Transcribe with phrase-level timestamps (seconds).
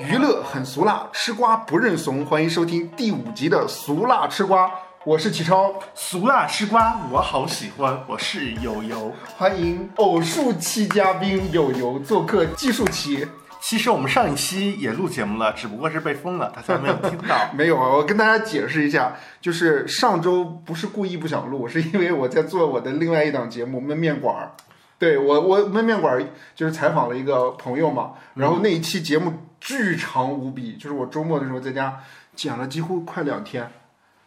[0.00, 2.26] 娱乐很俗辣，吃瓜不认怂。
[2.26, 4.66] 欢迎收听第五集的《俗辣吃瓜》，
[5.04, 9.12] 我是启超，俗辣吃瓜我好喜欢，我是友友。
[9.36, 13.24] 欢迎偶数期嘉宾友友做客技术期。
[13.60, 17.48] 其实我们上一期也录节目了，只不过是被封了，他才没有听到。
[17.54, 24.52] 没有啊，我跟大家解释一下，就是上周不是故意不想录，是因为我在做我的另外一档节目《焖面馆儿》。
[24.96, 26.24] 对我，我焖面馆儿
[26.54, 29.32] 就是采访了一个朋友嘛，然后那一期节目
[29.64, 31.98] 巨长无比，就是我周末的时候在家
[32.36, 33.72] 剪了几乎快两天，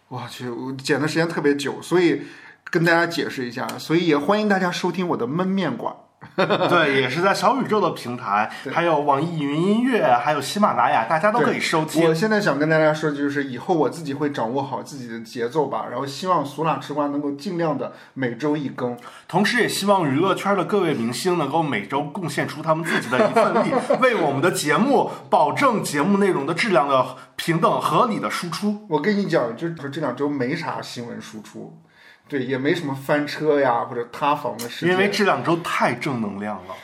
[0.08, 2.24] 我去，我剪的时间特别久，所以
[2.64, 5.96] 跟大家解释一下，所以也欢迎大家收听我的焖面馆。
[6.36, 12.10] 对，也是在小宇宙的平台，还有网易云音乐，还有喜马拉雅，大家都可以收听。
[12.10, 23.72] 我现在想跟大家说，就是以后我自己会掌握好自己的节奏吧，然后希望俗辣吃瓜能够尽量的每周一更，同时也希望娱乐圈的各位明星能够每周贡献出他们自己的一份力，
[24.02, 28.86] 为我们的节目保证节目内容的质量的平等合理的输出。
[28.90, 31.80] 我跟你讲，就是这两周没啥新闻输出。
[32.28, 36.76] 对，也没什么翻车呀或者塌房的事情，因为这两周太正能量了。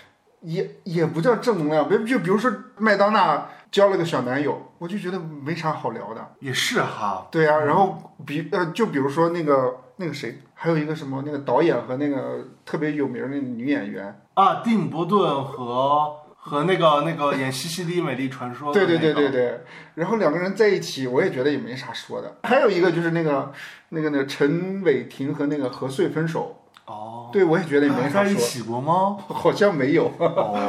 [0.41, 6.25] 也也不叫正能量，比就比如说麦当娜交了个小男友，我就觉得没啥好聊的。
[6.39, 7.27] 也是哈。
[7.31, 16.22] 对呀，然后比呃，就比如说那个那个谁，还有一个什么那个导演和那个特别有名的女演员啊，蒂姆·波顿和。
[16.45, 19.61] 和那个那个演《西西里美丽传说》对对对对对，
[19.95, 22.35] 然后两个人在一起，我也觉得也没啥说的。
[22.43, 23.49] 还有一个就是那个
[23.89, 26.59] 那个那个陈伟霆和那个何穗分手。
[26.85, 28.25] 哦，对我也觉得也没啥说。
[28.25, 29.15] 在一起过吗？
[29.29, 30.11] 好像没有，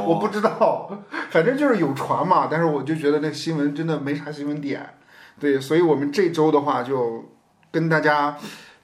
[0.06, 0.88] 我不知道。
[1.30, 4.94] 反正就是有传嘛，但是我就觉得那个新闻真的没啥新闻点。
[5.40, 7.24] 对，所以我们这周的话就
[7.72, 8.36] 跟大家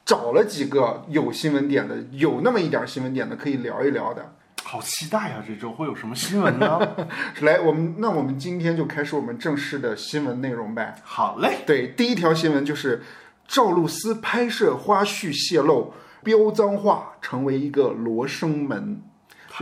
[0.05, 4.33] 找了几个有新闻点的，有那么一点新闻点的可以聊一聊的。
[4.71, 5.43] 好期待呀！
[5.45, 6.79] 这周会有什么新闻呢？
[7.43, 10.95] 来，我们那我们今天就开始我们正式的新闻内容呗。
[11.03, 11.65] 好嘞。
[11.67, 13.03] 对，第一条新闻就是
[13.49, 15.93] 赵露思拍摄花絮泄露，
[16.23, 19.03] 飙脏话成为一个罗生门。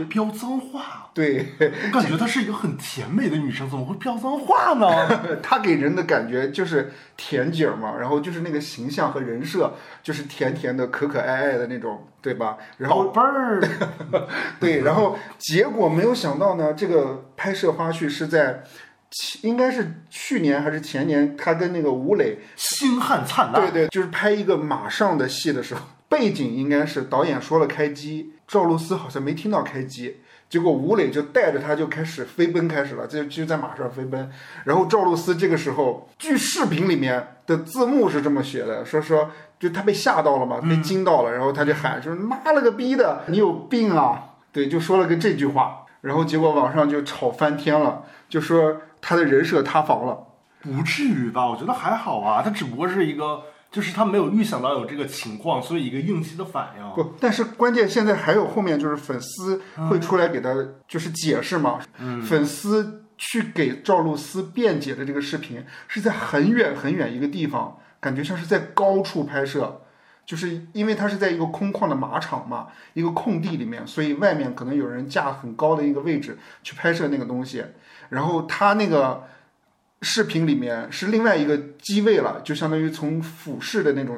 [0.07, 4.87] 飙脏话，对我感觉她是一个很甜美的女生，怎么会飙脏话呢？
[5.41, 12.57] 她给人的感觉就是甜姐嘛，然后就是那个形象和人设就是甜甜的、可可爱爱的那种，对吧？
[12.77, 13.61] 然后宝贝儿，
[14.59, 18.63] 对，然后结果没有想到呢，这个拍摄花絮是在，
[19.41, 28.33] 应该是去年还是前年，他跟那个吴磊星汉灿烂，对对，就是拍一个马上的戏的时候，背景应该是导演说了开机。
[28.47, 34.27] 赵露思好像没听到开机，结果吴磊就带着他就开始飞奔开始了，就就在马上飞奔。
[34.63, 44.35] 然后赵露思这个时候，据视频里面的字幕是这么写的，说说就他被吓到了嘛，被惊到了，然后他就喊，就是妈了个逼的，你有病啊！
[44.51, 50.25] 对，就说了个这句话，然后结果网上就吵翻天了，就说他的人设塌房了。
[50.61, 51.47] 不至于吧？
[51.49, 53.43] 我觉得还好啊，他只不过是一个。
[53.71, 56.95] 就是他没有预想到有这个情况，所以一个应激的反应。
[56.95, 60.49] 不，但是关键现在还有后面就是粉丝会出来给他
[60.87, 61.79] 就是解释嘛。
[61.99, 62.19] 嗯。
[62.19, 69.81] 粉丝去给赵露思辩解的这个视频是在很远很远一个地方，感觉像是在高处拍摄，
[70.25, 77.63] 就是因为它是在一个空旷的马场嘛，一个空地里面，所以外面可能有人架很高的一个位置去拍摄那个东西，
[78.09, 79.23] 然后他那个。
[80.01, 84.17] 视频里面是另外一个机位了，就相当于从俯视的那种，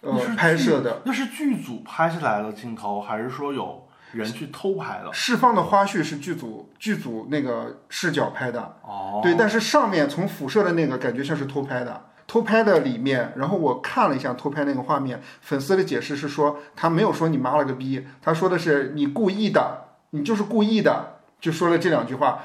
[0.00, 1.00] 呃，拍摄的。
[1.04, 5.12] 那是剧组拍下来的镜头，还是说有人去偷拍的？
[5.12, 8.60] 释放的花絮是剧组剧组那个视角拍的。
[8.82, 9.20] 哦。
[9.22, 12.04] 对，但是上面从辐射的那个感觉像是偷拍的。
[12.32, 22.42] 偷拍的里面，然后我看了一下偷拍那个画面，粉丝的解释是说他没有说你妈了个逼，他说的是你故意的，你就是故意的，就说了这两句话。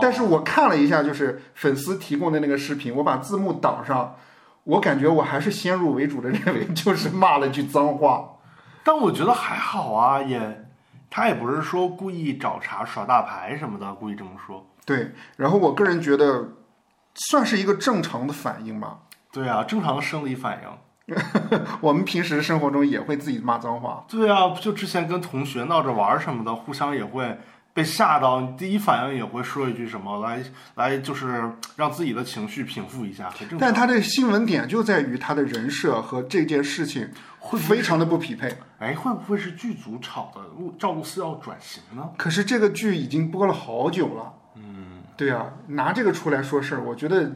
[0.00, 4.16] 但是我看了一下，就是粉丝提供的那个视频，我把字幕挡上，
[4.64, 8.38] 我感觉我还是先入为主的认为就是骂了句脏话，
[8.84, 10.66] 但我觉得还好啊，也
[11.10, 14.66] 他也不是说故意找茬耍大牌什么的，故意这么说。
[14.86, 16.52] 对，然后我个人觉得
[17.14, 19.00] 算是一个正常的反应吧。
[19.36, 21.14] 对啊，正常的生理反应。
[21.82, 24.04] 我们平时生活中也会自己骂脏话。
[24.08, 27.38] 对啊，就之前跟同学闹着玩什么的，互相也会。
[27.74, 30.42] 被吓到，第一反应也会说一句什么来
[30.76, 33.30] 来，就是让自己的情绪平复一下。
[33.58, 37.06] 但他的新闻点就在于他的人设和这件事情
[37.38, 38.56] 会非常的不匹配。
[38.78, 40.40] 哎，会不会是剧组炒的？
[40.78, 42.08] 赵露思要转型呢？
[42.16, 44.32] 可是这个剧已经播了好久了。
[44.54, 47.30] 嗯，对啊，拿这个出来说事儿，我觉得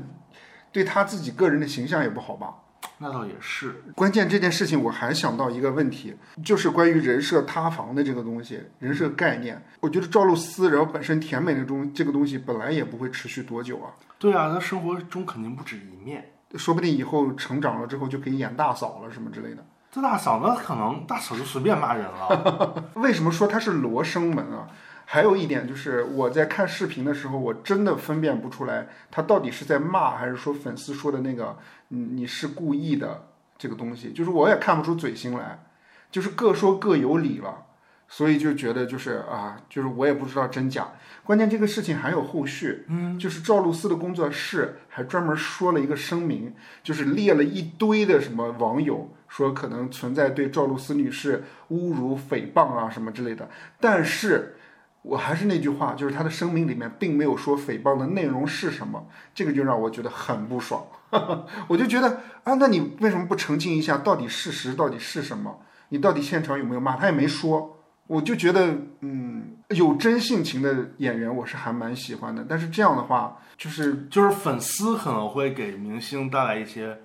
[0.73, 2.55] 对他自己个人的形象也不好吧。
[3.03, 6.15] 那倒也是，关键这件事情我还想到一个问题，
[6.45, 9.63] 就是关于人设塌房的这个东西，人设概念。
[9.81, 16.33] 我觉得赵露思，然后本身甜美的东这个东西本来也不会持续多久啊，对啊，他生活中肯定不止一面。
[16.57, 19.65] 说不定以后成长了之后就可以演大嫂了什么之类的。
[19.93, 22.91] 这大嫂那可能大嫂就随便骂人了。
[22.95, 24.69] 为什么说她是罗生门啊？
[25.13, 31.59] 还有一点就是我在看视频的时候，我真的分辨不出来他到底是在骂还是说粉丝说的那个
[31.89, 33.27] 你你是故意的
[33.59, 35.65] 这个东西，就是我也看不出嘴型来，
[36.13, 37.67] 就是各说各有理了，
[38.07, 40.87] 所以就觉得就是啊，就是我也不知道真假。
[41.25, 46.55] 关键这个事情还有后续，嗯，就是赵露思的工作室还专门说了一个声明，
[46.85, 54.55] 就是列了一堆的什么网友说可能存在对赵露思女士侮辱、诽谤啊什么之类的，但是
[55.03, 60.85] 我还是那句话，就是他的声明里面并没有说诽谤的内容是什么，这个就让我觉得很不爽，
[61.69, 65.61] 我就觉得啊，那你为什么不澄清一下，到底事实到底是什么？
[65.89, 66.97] 你到底现场有没有骂？
[66.97, 67.77] 他也没说。
[68.07, 72.45] 我就觉得，嗯，有真性情的演员，我是还蛮喜欢的。
[72.49, 76.99] 但是这样的话，就是就是粉丝可能会给明星带来一些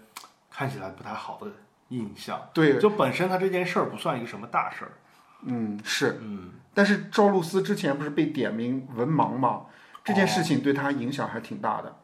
[0.49, 1.47] 看起来不太好的
[1.89, 2.41] 印象。
[2.55, 4.91] 对，就本身他这件事儿不算一个什么大事儿。
[5.43, 9.65] 嗯，是，嗯，但是赵露思之前不是被点名文盲嘛？
[10.03, 11.95] 这件事情对她影响还挺大的。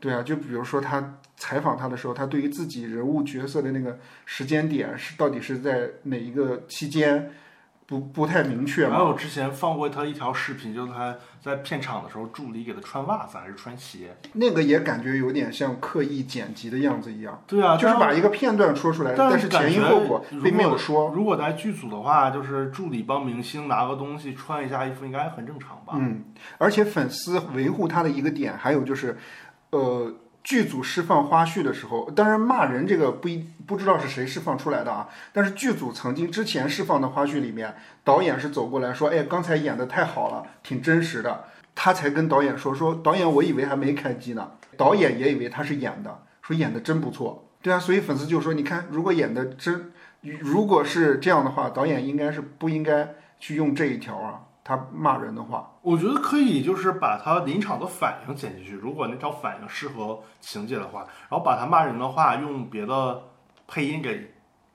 [0.00, 7.32] 对啊，就比如说他采访他的时候，他对于自己人物角色的那个时间点是到底是在哪一个期间？
[7.88, 8.86] 不不太明确。
[8.86, 17.42] 还有之前放过他一条视频，就是他在片场的时候，助理给他穿袜子还是穿鞋，那个也感觉有点像刻意剪辑的样子一样。
[17.46, 21.10] 对啊，就是把一个片段说出来，但是前因后果并没有说。
[21.14, 25.94] 如果在剧组的话，就是助理帮明星拿个东西穿一下衣服，应该很正常吧？
[25.94, 26.24] 嗯，
[26.58, 29.16] 而且粉丝维护他的一个点，还有就是，
[29.70, 30.14] 呃。
[30.48, 35.06] 剧组释放花絮的时候，当然骂人这个不一不知道是谁释放出来的啊。
[35.30, 41.44] 但是剧组曾经之前释放的花絮里面，导演是走过来说：“哎，刚才演的太好了，挺真实的。”
[41.76, 47.46] 他才跟导演说：“说导演，我以为还没开机呢。”导演也以为他是演的，说演的真不错。
[47.60, 49.92] 对啊，所以粉丝就说：“你看，如果演的真，
[50.22, 58.74] 如果是这样的话，导演应该是不应该去用这一条啊。”他骂人的话，我觉得可以，就是把他临场的反应剪进去。
[58.74, 63.22] 如果那条反应适合情节的话，然后把他骂人的话用别的
[63.66, 64.34] 配音给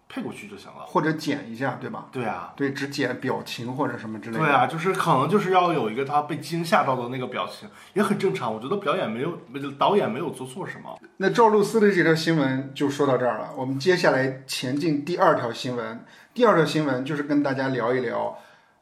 [0.10, 2.08] 配过去就行了，或者剪一下，对吧？
[2.12, 4.44] 对啊，对，只剪表情或者什么之类的。
[4.44, 8.52] 对啊，就是可能就是要有一个他被惊吓到的那个表情，也很正常。
[8.52, 9.38] 我觉得表演没有，
[9.78, 11.00] 导演没有做错什么。
[11.18, 16.04] 那赵露思的这条新闻就说到这儿了，我们接下来前进第二条新闻。
[16.34, 18.36] 第二条新闻就是跟大家聊一聊。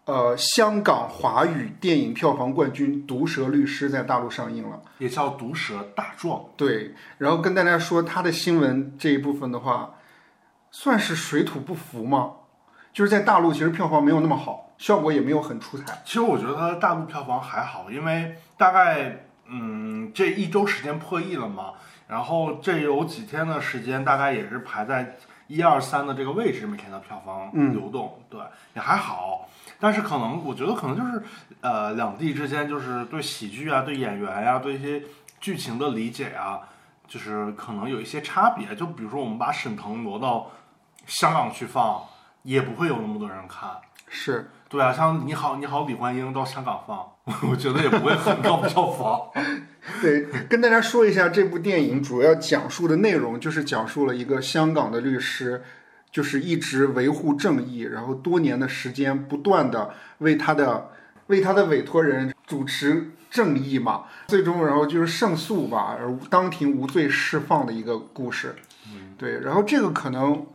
[0.05, 6.39] 呃，香港华语电影票房冠军《毒舌律师》在大陆上映了，也叫《毒舌大壮》。
[6.57, 9.91] 对，然后跟大家说他的新闻这一部分的话，
[10.71, 12.31] 算是水土不服吗？
[12.91, 16.01] 就是在大陆其实票房没有那么好，效果也没有很出彩。
[16.03, 21.73] 其实我觉得它大陆票房还好，因为大概嗯这一周时间破亿了嘛，
[22.07, 25.15] 然后这有几天的时间大概也是排在
[25.47, 28.41] 一二三的这个位置，每天的票房流动，对，
[28.73, 29.47] 也还好。
[29.81, 31.23] 但是可能，我觉得可能就是，
[31.59, 35.01] 呃，两地之间就是对喜剧啊、对演员呀、对一些
[35.39, 36.61] 剧情的理解啊，
[37.07, 38.75] 就是可能有一些差别。
[38.75, 40.51] 就比如说，我们把沈腾挪到
[41.07, 41.99] 香港去放，
[42.43, 43.71] 也不会有那么多人看。
[44.07, 47.11] 是对啊，像你好，你好，李焕英到香港放，
[47.49, 49.19] 我觉得也不会很高票房。
[49.99, 55.63] 对，跟大家说一下，这部电影主要讲述的内容就是讲述了一个香港的律师。
[56.11, 60.91] 就是一直维护正义，然后多年的时间不断的为他的
[61.27, 68.55] 为他的委托人主持正义嘛，最终然后就是胜诉吧，而当庭无罪释放的一个故事。
[68.87, 70.45] 嗯，对，然后这个可能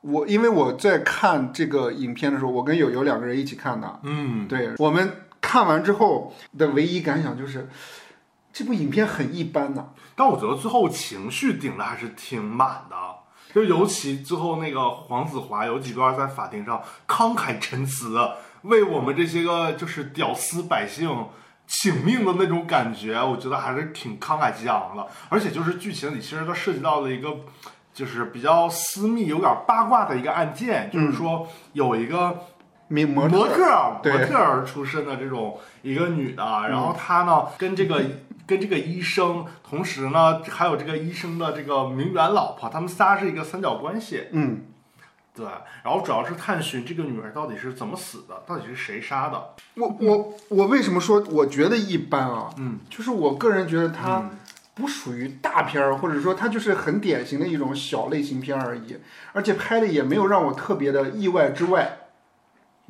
[0.00, 4.00] 我因为我在看这个影片的时候，我跟友友两个人一起看的。
[4.04, 7.68] 嗯，对我们看完之后的唯一感想就是
[8.50, 12.96] 这部影片很一般呐，但我觉得最后情绪顶的还是挺满的。
[13.54, 18.18] 就尤其最后那个黄子华有几段在法庭上慷慨陈词，
[18.62, 21.26] 为我们这些个就是屌丝百姓
[21.66, 25.06] 请命的那种感觉，我觉得还是挺慷慨激昂的。
[25.28, 27.36] 而且就是剧情里其实它涉及到了一个
[27.92, 32.38] 就是比较私密、有点八卦的一个案件，就是说有一个
[32.88, 38.02] 模模特模特儿出身的这种一个女的，然后她呢跟这个。
[38.46, 44.24] 跟这个医生，同时呢，还有这个医生的这个名媛老婆，他们仨是一个三角关系。
[44.32, 44.62] 嗯，
[45.34, 45.46] 对。
[45.84, 49.54] 然后主要是探寻这个女儿到底是怎么死的，到底是谁杀的。
[49.74, 52.50] 我我我为什么说我觉得一般啊？
[52.58, 54.30] 嗯，就是我个人觉得它
[54.74, 58.96] 不属于大片儿，或者说它就是很典型的一种小类型片而已，
[59.32, 61.98] 而且拍的也没有让我特别的意外之外，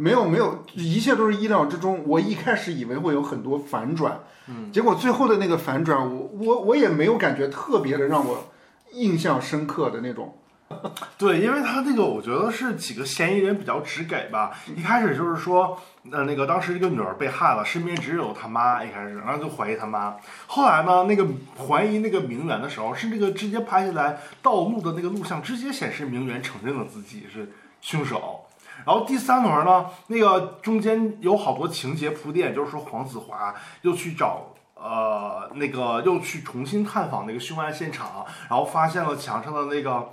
[0.03, 2.03] 没有没有，一切都是意料之中。
[2.07, 4.19] 我一开始以为会有很多反转，
[4.49, 8.51] 嗯，结果最后的那个反转，我我我也没有感觉特别的让我
[8.93, 10.37] 印象深刻的那种。
[11.19, 14.51] 对，因为他那个，我觉得是几个嫌疑人比较直给吧。
[14.75, 15.79] 一开始就是说，
[16.11, 18.83] 呃，那个当时这个女儿被害了，身边只有他妈。
[18.83, 20.17] 一开始，然后就怀疑他妈。
[20.47, 21.27] 后来呢，那个
[21.59, 28.47] 怀疑那个名媛的时候，是那个直接拍下来盗录的那个录像，直接显示名媛承认了自己是凶手。
[28.87, 34.49] 然后第三轮呢，那个中间有好多情节铺垫，就是说黄子华又去找。
[34.75, 40.11] 呃，那个又去重新探访那个凶案现场，然后发现了墙上的那个。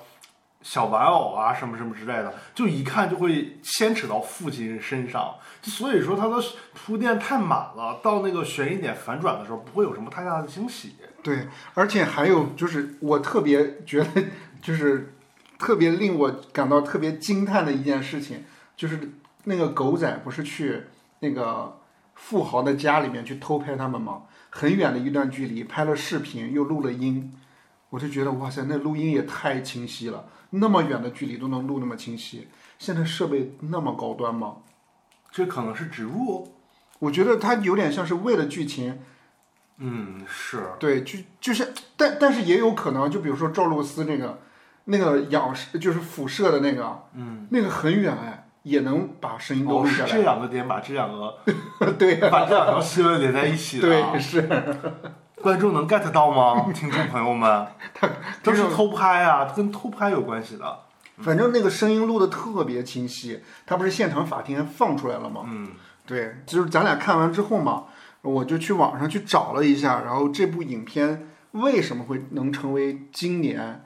[0.61, 6.35] 小玩偶啊，什么什么之类的，就一看就会牵扯到父亲身上，所以说他的
[6.73, 10.95] 铺垫太满了，到那个悬疑点反转的时候，不会有什么太大的惊喜。
[11.23, 14.21] 对，而且还有就是我特别觉得，
[14.61, 15.15] 就是
[15.57, 18.43] 特别令我感到特别惊叹的一件事情，
[18.79, 18.97] 就是
[19.43, 20.83] 那个狗仔不是去
[21.19, 21.81] 那个
[22.15, 24.21] 富豪的家里面去偷拍他们吗？
[24.49, 27.33] 很远的一段距离拍了视频，又录了音，
[27.89, 30.29] 我就觉得哇塞，那录音也太清晰了。
[30.51, 34.59] 那么远的距离都能录那么清晰，现在设备那么高端吗？
[35.29, 36.55] 这可能是植入，
[36.99, 38.97] 我觉得它有点像是为了剧情。
[39.79, 44.39] 嗯，是对，就就是，但但是也有可能，就比如说赵露思那个
[44.85, 50.07] 那个仰视，就是辐射的那个，嗯，那个很远哎，也能把声音都录下来。
[50.07, 51.37] 是这两个点把这两个
[51.97, 54.49] 对，把这两条新闻连在一起的，对是。
[55.41, 56.69] 观众能 get 到吗？
[56.73, 58.09] 听众朋友们，他
[58.43, 60.79] 都是偷拍啊，跟偷拍有关系的。
[61.19, 65.43] 反正那个声音录的特别清晰，他不是现场法庭还放出来了吗？
[65.45, 65.69] 嗯，
[66.05, 67.85] 对，就是咱俩看完之后嘛，
[68.21, 73.85] 我就去网上去找了一下，然后这部影片为什么会能成为今年，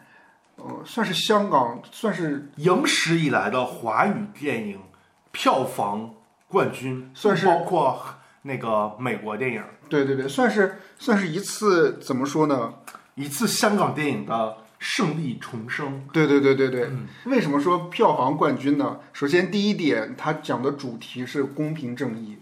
[0.65, 4.79] 呃，算是香港算是影史以来的华语电影
[5.31, 6.13] 票房
[6.47, 7.99] 冠军，算是包括
[8.43, 9.63] 那个美国电影。
[9.89, 12.73] 对对对，算是算是一次怎么说呢？
[13.15, 16.07] 一次香港电影的胜利重生。
[16.11, 16.89] 对对对对对，
[17.25, 18.99] 为什么说票房冠军呢？
[19.11, 22.37] 首先第一点，它讲的主题是公平正义。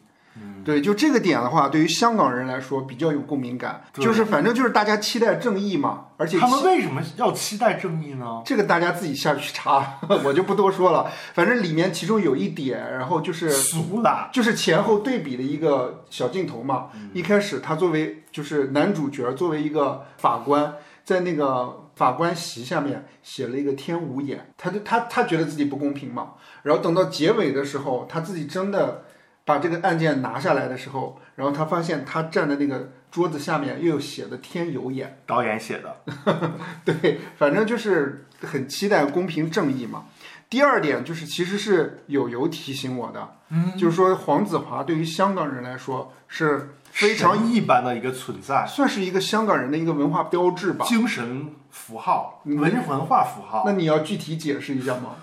[0.63, 8.41] 对，就这个点的话，对于香港人来说比较有共鸣感，就是反正就是大家期待正义嘛，而且他们为什么要期待正义呢？
[8.45, 11.09] 这个大家自己下去查， 我就不多说了。
[11.33, 16.89] 反正里面其中有一点，然后就是俗了，就是前后对比的一个小镜头嘛。
[17.13, 26.33] 一开始他作为就是男主角，作为一个法官，在那个法官席下面写了一个天无眼，他就他他觉得自己不公平嘛。
[26.63, 29.05] 然后等到结尾的时候，他自己真的。
[29.51, 35.97] 把这个案件拿下来的时候，然后他发现他站的那个桌子下面又有写的“天有眼”，导演写的。
[36.85, 40.05] 对，反正就是很期待公平正义嘛。
[40.49, 53.63] 第二点就是，其实是有由提醒我的，嗯，就是说黄子华对于香港人来说是非常一般的一个存在，算是一个香港人的一个文化标志吧，精神符号、文文化符号。
[53.65, 55.15] 那你要具体解释一下吗？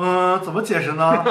[0.00, 1.24] 嗯，怎么解释呢？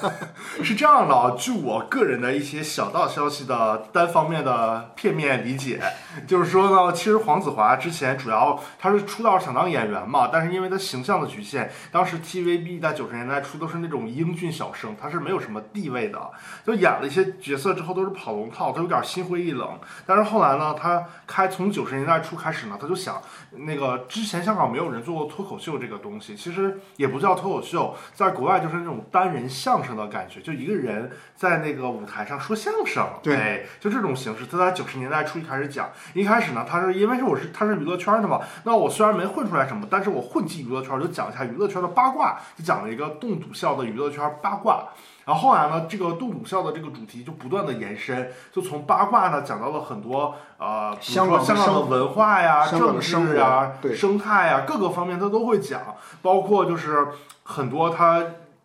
[0.64, 5.80] 是这样的，据我个人的一些小道消息的单方面的片面理解，
[6.26, 16.30] 就是说呢，其实黄子华之前主要他是出道想当演员嘛，但是因为他形象的局限，当时 TVB 在九十年代初都是那种英俊小生，他是没有什么地位的，
[16.64, 19.78] 就演了一些角色之后都是跑龙套，他有点心灰意冷。
[20.06, 27.94] 但是后来呢，他开从九十年代初开始呢，他就想那个之前香港没有人做过脱口秀这个东西，其实也不叫脱口秀。
[28.14, 34.46] 在国外就是那种单人相声的感觉，就一个人在那个舞台上说相声，对，就这种形式。
[34.46, 44.84] 他在九十年代初一开始讲，一开始呢，他是因为是我是他是娱乐圈的嘛，那我虽然没混出来什么，但是我混进娱乐圈，就讲一下娱乐圈的八卦，就讲了一个栋笃笑的娱乐圈八卦。
[45.24, 55.80] 然后后来呢，这个杜鲁笑的这个主题就不断的延伸，就从八卦呢讲到了很多呃，比如说香港的文化呀、政治呀、生态呀各个方面，他都会讲，
[56.20, 57.08] 包括就是
[57.42, 58.22] 很多他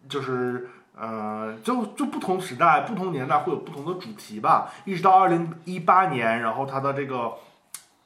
[0.09, 0.69] 就是
[0.99, 4.73] 呃，就就不同时代、不同年代会有不同的主题吧。
[4.83, 7.33] 一直到二零一八年，然后他的这个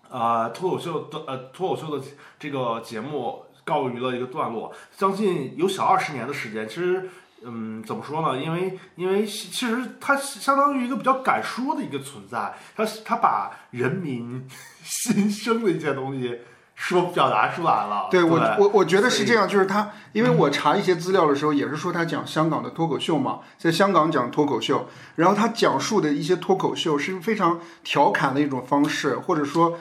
[0.09, 2.05] 呃脱口秀的呃脱口秀的
[2.37, 7.09] 这个节目告于了一个段落，将近有小二十年的时间，其实。
[7.45, 8.41] 嗯，怎么说呢？
[8.41, 14.47] 因为因为其实他相当于一个比较敢说的一个存在，他他把人民
[14.81, 16.39] 心声的一些东西
[16.75, 18.07] 说表达出来了。
[18.09, 29.77] 对我我我觉得是这样，就是他，因为我查一些资料的时候，也是说他讲香港的脱口秀嘛，在香港讲脱口秀，然后他讲述的一些脱口秀是非常调侃的一种方式，或者说非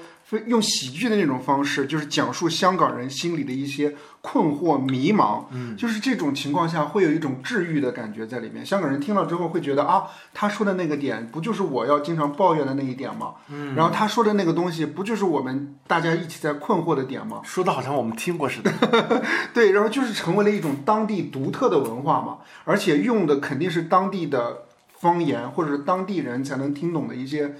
[0.46, 5.44] 用喜剧的那种方式，就是讲述香港人心里的一些困惑、迷茫。
[5.50, 8.64] 嗯，就是这种情况下会有一种治愈的感觉在里面。
[8.64, 13.34] 香港人听了之后会觉得啊，他说的那个点不就是我要经常抱怨的那一点吗？
[13.50, 17.42] 嗯，然后他说的那个东西不就是我们大家一起在困惑的点吗？
[17.44, 18.72] 说的好像我们听过似的。
[19.52, 24.62] 对，然后就是成为了一种当地独特的文化嘛，而且用的肯定是当地的
[24.98, 27.54] 方言或者是当地人才能听懂的一些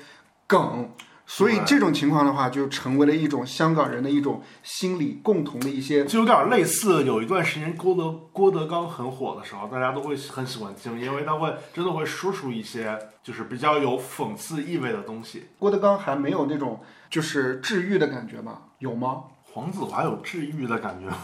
[0.46, 0.88] 梗。
[1.34, 15.46] 所以这种情况的话，就成为了一种香港人的一种心理共同的一些，就有点类似有一段时间郭德郭德纲很火的时候，大家都会很喜欢听，因为他会真的会说出一些就是比较有讽刺意味的东西。
[15.58, 18.58] 郭德纲还没有那种就是治愈的感觉吗？
[18.80, 19.22] 有吗？
[19.54, 21.16] 黄子华有治愈的感觉吗，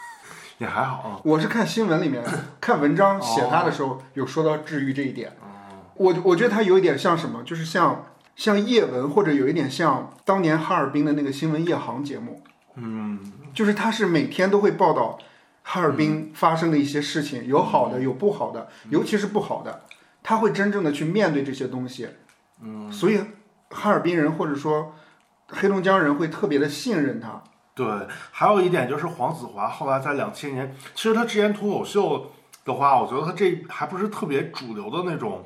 [0.56, 1.20] 也还好啊。
[1.22, 2.24] 我是看新闻里面
[2.62, 5.36] 看文章写他的时候有说到治愈这一点。
[5.96, 8.06] 我我觉得他有一点像什么，就是像。
[8.40, 12.42] 像叶文，或者有一点像当年哈尔滨的那个新闻夜航节目，
[12.74, 13.20] 嗯，
[13.52, 15.18] 就是他是每天都会报道
[15.62, 19.82] 哈尔滨发生的一些事情，有好的，有不好的，尤其是不好的，
[20.22, 22.08] 他会真正的去面对这些东西，
[22.62, 23.20] 嗯，所以
[23.68, 24.94] 哈尔滨人或者说
[25.48, 27.42] 黑龙江人会特别的信任他。
[27.74, 27.86] 对，
[28.30, 32.32] 还有一点就是黄子华后来在两千年，其实他之前脱口秀
[32.64, 35.44] 的话，我觉得他这还不是特别主流的那种。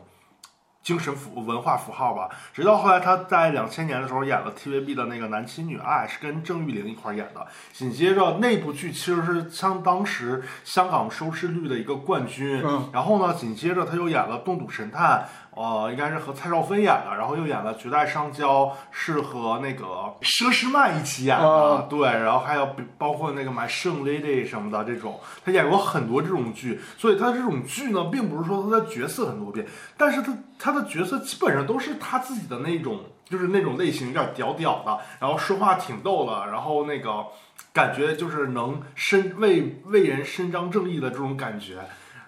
[0.84, 7.46] 精神符文化符号吧，直到后来他在两千年的时候演了 TVB 的那个《男亲女爱》，是跟郑裕玲一块演的。
[7.72, 12.62] 紧接着那部剧其实是像当时香港收视率的一个冠军。
[12.62, 12.90] 嗯。
[12.92, 15.20] 然后呢，紧接着他又演了《冻赌神探》。
[15.56, 18.46] 呃，应该是和蔡少芬演的，然后又演了《绝代双骄》，
[18.90, 19.84] 是和那个
[20.20, 22.68] 佘诗曼一起演的，对，然后还有
[22.98, 29.64] 包括那个《My Shun Lady》什么的这种，他演过很多这种剧，所以他这种剧呢，并不是说他的角色很多变，
[29.96, 37.26] 但是他他的角色基本上都是他自己的那种，就是那种类型，有点屌屌的，然后说话挺逗的，然后那个
[37.72, 41.78] 感觉就是能伸为为人伸张正义的这种感觉。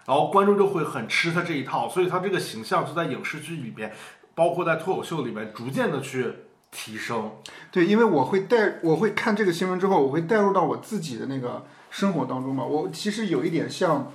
[0.07, 3.93] 然后观众就会很吃他这一套，所以他这个形象就在影视剧里边，
[4.35, 6.33] 包括在脱口秀里面，逐渐的去
[6.71, 7.33] 提升。
[7.73, 12.65] 对，因为我会带，我会看这个新闻之后，我会带入到我自己的那个生活当中嘛。
[12.65, 14.13] 我其实有一点像，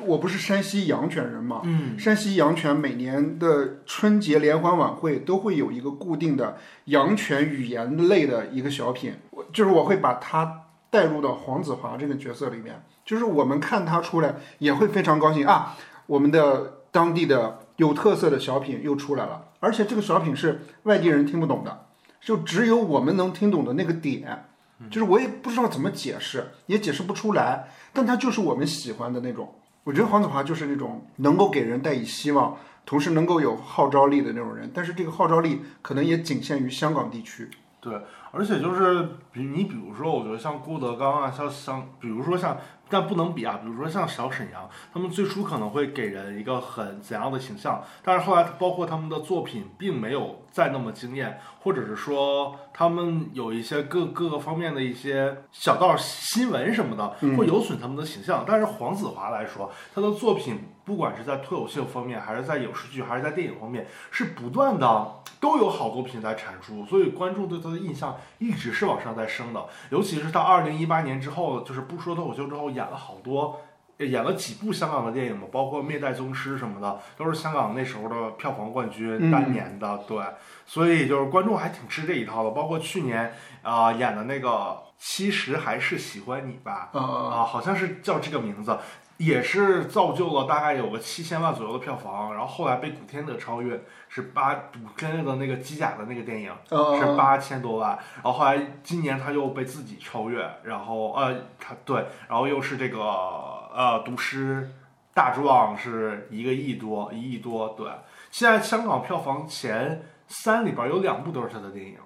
[0.00, 12.84] 我不是山西阳泉人嘛，嗯，山西阳泉每年的春节联欢晚会都会有一个固定的阳泉语言类的一个小品，我就是我会把它带入到黄子华这个角色里面。
[13.06, 15.76] 就是我们看他出来也会非常高兴啊！
[16.06, 21.86] 我们的当地的有特色的小品又出来了，而且这个小品是外地人听不懂的，
[22.20, 24.46] 就只有我们能听懂的那个点，
[24.90, 29.54] 就是我也不知道怎么解释，也解释不出来，但他就是我们喜欢的那种。
[29.84, 37.48] 我觉得黄子华就是那种能够给人带以希望，同时能够有号召力的那种人，但是这个号召力可能也仅限于香港地区。
[37.80, 38.00] 对，
[38.32, 42.56] 而且就是比你比如说，我觉得像郭德纲啊，像像比如说像。
[42.88, 58.44] 但不能比啊，比如说像小沈阳，他们最初可能会给人一个很怎样的形象，但是后来包括他们的作品并没有再那么惊艳，或者是说他们有一些各各个方面的一些小道新闻什么的，会有损他们的形象。
[58.46, 69.66] 但是黄子华来说，他的作品不管是在脱口秀方面，还是在影视剧，还是在电影方面，是不断的都有好作品在产出，所以观众对他的印象一直是往上在升的。
[69.90, 72.70] 尤其是到二零一八年之后，就是不说脱口秀之后。
[72.76, 73.60] 演了好多，
[73.98, 80.18] 演了几部香港的电影嘛，包括《灭代宗师》什么的，都是香港那时候的票房冠军，当年的对，
[80.66, 82.50] 所以就是观众还挺吃这一套的。
[82.50, 83.32] 包括去年
[83.66, 84.48] 啊演的那个
[84.98, 88.78] 《其实还是喜欢你吧》，啊，好像是叫这个名字。
[89.18, 96.52] 也是造就了大概有个七千万左右的票房，然后后来被古天乐超越，是八古天乐的那个机甲的那个电影
[97.00, 104.70] 是八千多万，然后后来今年他又被自己超越，然后呃他对，然后又是这个呃毒师
[105.14, 107.90] 大壮是一个亿多一亿多，对，
[108.30, 111.96] 现在香港票房前三里边有两部都是他的电影，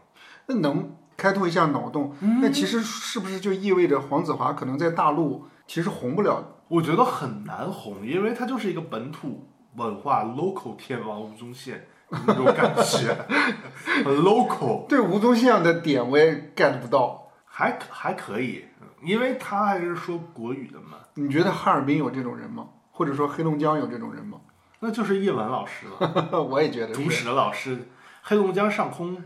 [0.46, 6.42] 那能开拓一下脑洞，那其实是不是就意味着黄子华可能在大陆其实红不了？
[6.68, 13.14] 我觉得很难红，因为他就是一个本土文化 local 天王吴宗宪那种感觉，
[14.02, 14.86] 很 local。
[14.86, 18.64] 对吴宗宪的点我也 get 不到，还还可以，
[19.02, 20.96] 因为他还是说国语的嘛。
[21.16, 22.66] 你觉得哈尔滨有这种人吗？
[22.92, 24.38] 或者说黑龙江有这种人吗？
[24.80, 26.42] 那就是叶文老师了。
[26.50, 26.94] 我也觉得。
[26.94, 27.88] 主史的老师，
[28.22, 29.22] 黑龙江上空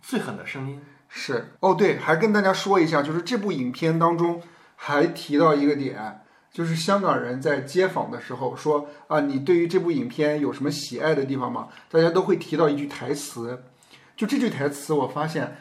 [0.00, 0.80] 最狠的声音。
[1.16, 4.42] 是哦，对，还跟大家说一下，就是这部影片当中
[4.74, 6.20] 还提到一个点。
[6.50, 11.68] 就是香港人在接访的时候说啊，你对于这部影片有什么喜爱的地方吗？
[11.88, 13.64] 大家都会提到一句台词，
[14.16, 15.56] 就这句台词，我发现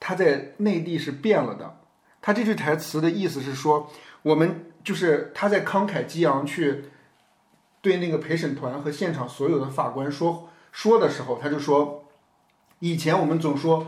[0.00, 1.80] 他在内地是变了的。
[2.20, 3.90] 他这句台词的意思是说，
[4.22, 6.86] 我们就是他在慷慨激昂去
[7.82, 12.04] 对那个陪审团和现场所有的法官说说的时候，他就说，
[12.80, 13.86] 以前我们总说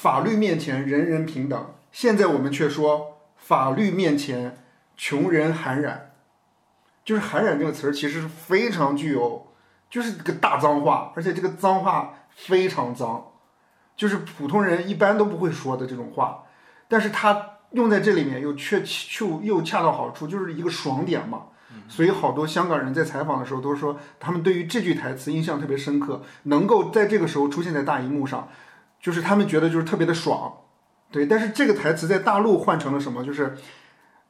[0.00, 4.56] 法律面前人人平等，现在我们却说法律面前
[4.96, 6.12] 穷人寒染。
[7.04, 9.48] 就是“寒染”这个词儿，其实是非常具有，
[9.90, 13.26] 就是个大脏话，而且这个脏话非常脏，
[13.94, 16.44] 就是普通人一般都不会说的这种话，
[16.88, 18.82] 但是他用在这里面又却
[19.20, 21.42] 又又恰到好处，就是一个爽点嘛。
[21.88, 28.48] 所以好多香港人在采访的时候都说，他们对于这句台词印象特别深刻，能够在这个时候出现在大荧幕上，
[29.00, 30.58] 就是他们觉得就是特别的爽。
[31.10, 33.24] 对，但是这个台词在大陆换成了什么？
[33.24, 33.56] 就是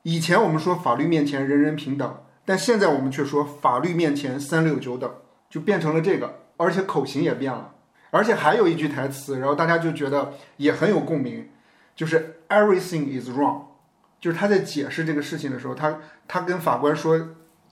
[0.03, 2.23] 以前我们说法律面前人人平等。
[2.43, 5.09] 但现在我们却说法律面前三六九等，
[5.49, 7.75] 就变成了这个，而且口型也变了，
[8.11, 11.49] 而且还有一句台词，然后大家就觉得也很有共鸣，
[11.95, 13.67] 就是 everything is wrong，
[14.19, 17.21] 就是他在解释这个事情的时候，他他跟法官说，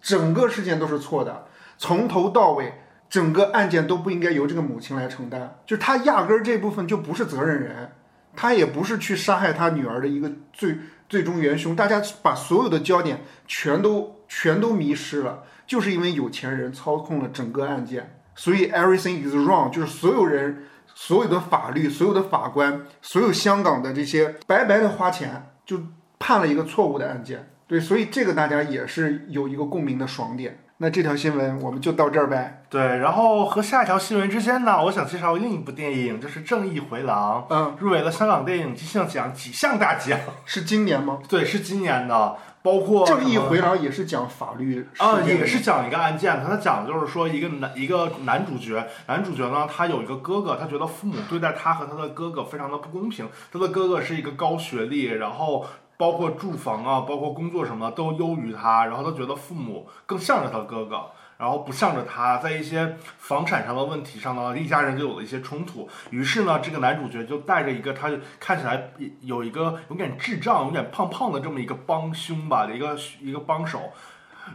[0.00, 2.74] 整个事件都是错的，从头到尾，
[3.08, 7.90] 整个案件都不应该由这个母亲来承担，就是他压根儿这部分就不是责任人，
[8.36, 10.76] 他也不是去杀害他女儿的一个最
[11.08, 14.16] 最终元凶，大家把所有的焦点全都。
[14.30, 25.80] 全都迷失了，就是因为有钱人操控了整个案件，所以 everything is wrong，就是所有人、所有的法律、所有的法官、所有香港的这些白白的花钱，就
[26.18, 27.48] 判了一个错误的案件。
[27.66, 30.58] 对，所以这个大家也是有一个共鸣的爽点。
[30.80, 32.62] 那这条新闻我们就到这儿呗。
[32.70, 40.18] 对，然后和下一条新闻之间呢，我想介绍另一部电影，就是《正义回廊》，嗯，入围了香港电影金像奖几项大奖。
[40.46, 41.18] 是今年吗？
[41.28, 42.36] 对，是今年的。
[42.60, 46.44] 包括正义回廊也是讲法律啊，也是讲一个案件。
[46.44, 53.26] 他讲的就是说一个男一个男主角，男主角呢，他有一个哥哥，他觉得父母对待他和他的哥哥非常的不公平。
[53.52, 55.64] 他的哥哥是一个高学历，然后
[55.98, 61.10] 包括住房啊，包括工作什么都优于他，然后他觉得父母更向着他哥哥。
[61.36, 65.88] 然后不向着他，在一些房产上的问题上呢，一家人就有了一些冲突。
[66.10, 73.92] 于是呢，这个男主角就带着一个他看起来有一个有点智障、有点胖胖的这么一个帮凶吧一个一个帮手，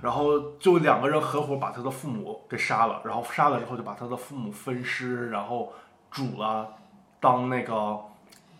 [0.01, 3.01] 然后就两个人合伙把他的父母给杀了。
[3.05, 5.71] 然后杀了之后，就把他的父母分尸，然后
[6.11, 6.67] 煮了，
[7.21, 7.97] 当那个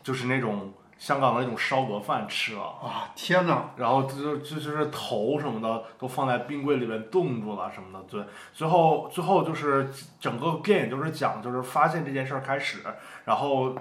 [0.02, 0.72] 就是那种。
[0.97, 3.12] 香港的那种烧鹅饭吃了啊！
[3.15, 3.71] 天哪！
[3.75, 8.06] 然后就就就是头什么的都放在冰柜里面冻住了什么的。
[8.10, 12.79] 对，最后最后就是整个电影就是讲就是发现这件事儿开始，
[13.25, 13.75] 然后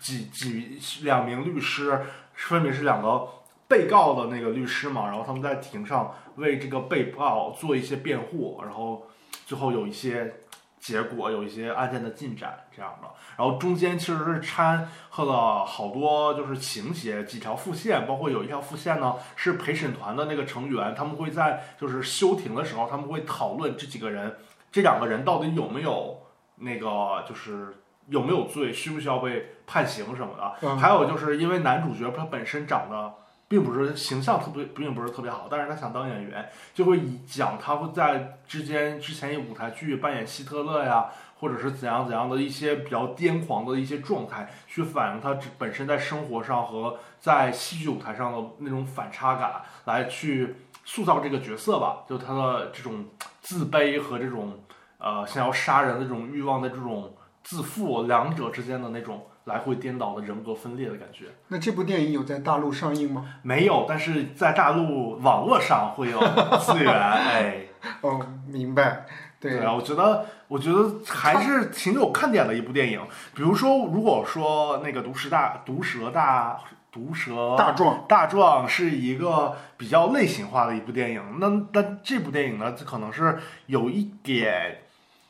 [0.00, 2.00] 几几两名律师
[2.34, 3.28] 分别是两个
[3.68, 9.06] 被告的那个律师嘛，然后他们在庭上为这个被告做一些辩护，然后
[9.44, 10.40] 最后有一些。
[10.86, 24.36] 结果有一些案件的进展这样的，然后中间其实是掺和了好多就是情节，几条副线，包括有一条副线呢是陪审团的那个成员，他们会在就是休庭的时候，他们会讨论这几个人，
[24.70, 26.16] 这两个人到底有没有
[26.54, 27.74] 那个就是
[28.06, 30.76] 有没有罪，需不需要被判刑什么的。
[30.76, 33.12] 还有就是因为男主角他本身长得。
[33.48, 41.06] 并不是形象特别，并不是特别好，但是他想当演员，就会以讲他会在之间之前一舞台剧扮演希特勒呀，
[41.38, 53.04] 或者是怎样怎样的一些比较癫狂的一些状态，去反映他本身在生活上和在戏剧舞台上的那种反差感，来去塑造这个角色吧，就他的这种
[53.40, 54.58] 自卑和这种
[54.98, 59.24] 呃想要杀人的这种欲望的这种自负，两者之间的那种。
[59.46, 61.26] 来回颠倒的人格分裂的感觉。
[61.48, 63.24] 那这部电影有在大陆上映吗？
[63.42, 66.18] 没有，但是在大陆网络上会有
[66.58, 66.90] 资源。
[66.92, 67.66] 哎，
[68.00, 69.06] 哦，明白。
[69.38, 73.00] 对啊，我觉得，我觉得还是挺有看点的一部电影。
[73.34, 76.58] 比如说，如果说那个毒蛇大毒蛇大
[76.90, 84.78] 毒蛇大壮大壮是一个比较类型化的一部电影，那那这部电影呢，可能是有一点。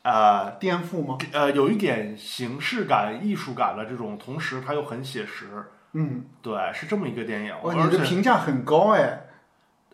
[0.09, 1.17] 呃，颠覆吗？
[1.33, 5.65] 呃，有一点形式感、艺术感的这种，同时它又很写实。
[5.91, 7.53] 嗯，对，是这么一个电影。
[7.61, 9.23] 哇，你的评价很高哎。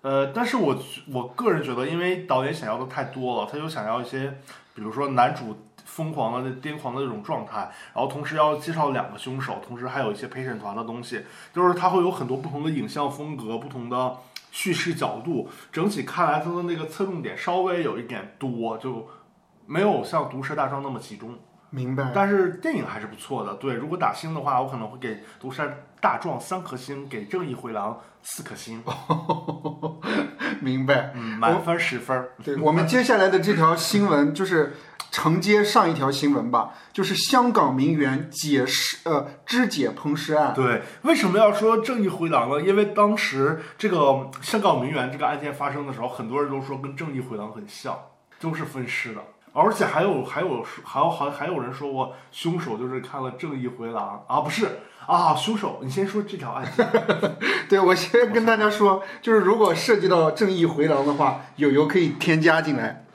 [0.03, 0.77] 呃，但是我
[1.11, 4.37] 我个人觉得，因为导演想要的太多了，他就想要一些，
[4.75, 14.17] 比如说男主疯狂的、癫狂的这种状态，然后同时要介绍两个凶手，同时还有一些陪审团的东西，就是他会有很多不同的影像风格、不同的
[14.51, 19.09] 叙事角度，整体看来他的那个侧重点稍微有一点多，就。
[19.65, 21.37] 没有像《毒蛇大壮》那么集中，
[21.69, 22.11] 明白。
[22.13, 23.55] 但是电影还是不错的。
[23.55, 25.67] 对，如果打星的话，我可能会给《毒蛇
[25.99, 28.83] 大壮》三颗星，给《正义回廊》四颗星。
[30.59, 31.11] 明白。
[31.15, 32.29] 嗯，满分十分。
[32.43, 34.73] 对我们接下来的这条新闻就是，
[35.11, 40.53] 承接上一条新闻吧，就是香港名媛解尸呃肢解烹尸案。
[40.53, 42.61] 对，为什么要说正义回廊呢？
[42.61, 47.97] 因为当时这个香港名媛这个案件发生的时候，很多人都说跟正义回廊很像，
[48.39, 49.21] 都是分尸的。
[49.53, 54.67] 而且还有还有还有还还有人说过，凶手就是看了《正义回廊》啊，不是
[55.05, 56.87] 啊，凶手，你先说这条案件。
[57.69, 63.05] 对，我先跟大家说，就是如果涉及到正义回廊的话，友友可以添加进来。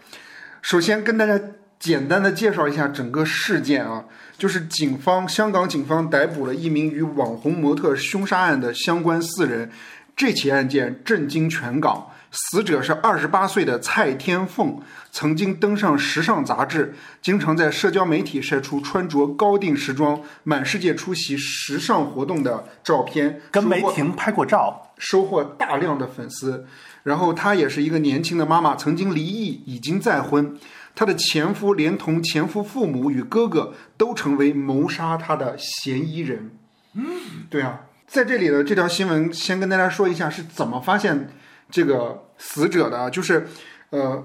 [0.63, 1.41] 首先跟大家
[1.79, 4.05] 简单的介绍一下整个事件啊，
[4.37, 9.71] 就是警方香港警方逮捕了一名与网红模特凶杀案的相关四人，
[10.15, 12.11] 这起案件震惊全港。
[12.31, 14.79] 死者是二十八岁的蔡天凤，
[15.19, 24.93] 曾经登上时尚杂志，经常在社交媒体晒出穿着高定时装、满世界出席时尚活动的照片，跟梅婷拍过照。
[24.97, 26.65] 收获大量的粉丝。
[27.03, 30.57] 然后她也是一个年轻的妈妈，曾经离异，已经再婚。
[30.95, 36.53] 她的前夫连同前夫父母与哥哥都成为谋杀她的嫌疑人。
[36.93, 37.05] 嗯，
[37.51, 41.29] 对啊，在这里的这条新闻先跟大家说一下是怎么发现
[41.69, 43.49] 这个死者的啊，就是
[43.91, 44.25] 呃，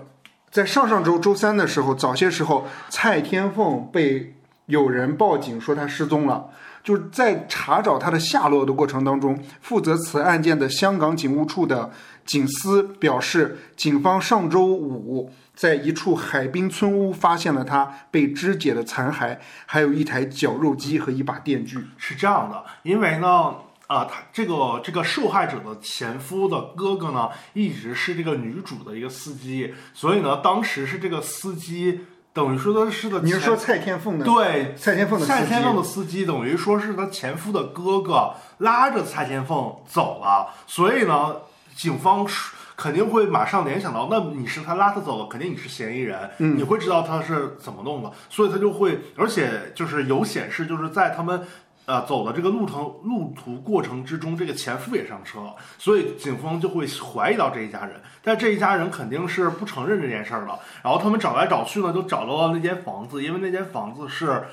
[0.53, 4.35] 在上上周周三的时候，早些时候，蔡天凤被
[4.67, 6.51] 有人报警说她失踪了。
[6.83, 11.89] 就是在查找她的下落的过程当中，负责此案件的香港警务处的
[12.23, 21.79] 警司表示，警方上周五在一处海滨村屋发现了她被肢解的残骸，还有一台绞肉机和一把电锯。
[21.97, 34.25] 是这样的，因为呢，啊、他这个这个受害者的前夫的哥哥呢，一直是这个女主的一个司机，所以呢，当时是这个司机等于说的是的，你是说蔡天凤的？
[34.25, 41.35] 对蔡天凤的司机蔡天凤的司机等于说是他前夫的哥哥拉着蔡天凤走了，所以呢，
[41.75, 51.45] 警方是肯定会马上联想到，那你是他拉他走了，肯定你是嫌疑人，嗯你会知道他是怎么弄的，所以他就会，而且就是有显示，就是在他们。
[51.85, 60.57] 呃，走的这个路程路途过程之中，这个前夫也上车了，所以警方就会怀疑到这一家人，但这一家人肯定是不承认这件事儿的。
[60.81, 64.45] 然后他们找来找去呢，就找到了那间房子，因为那间房子是，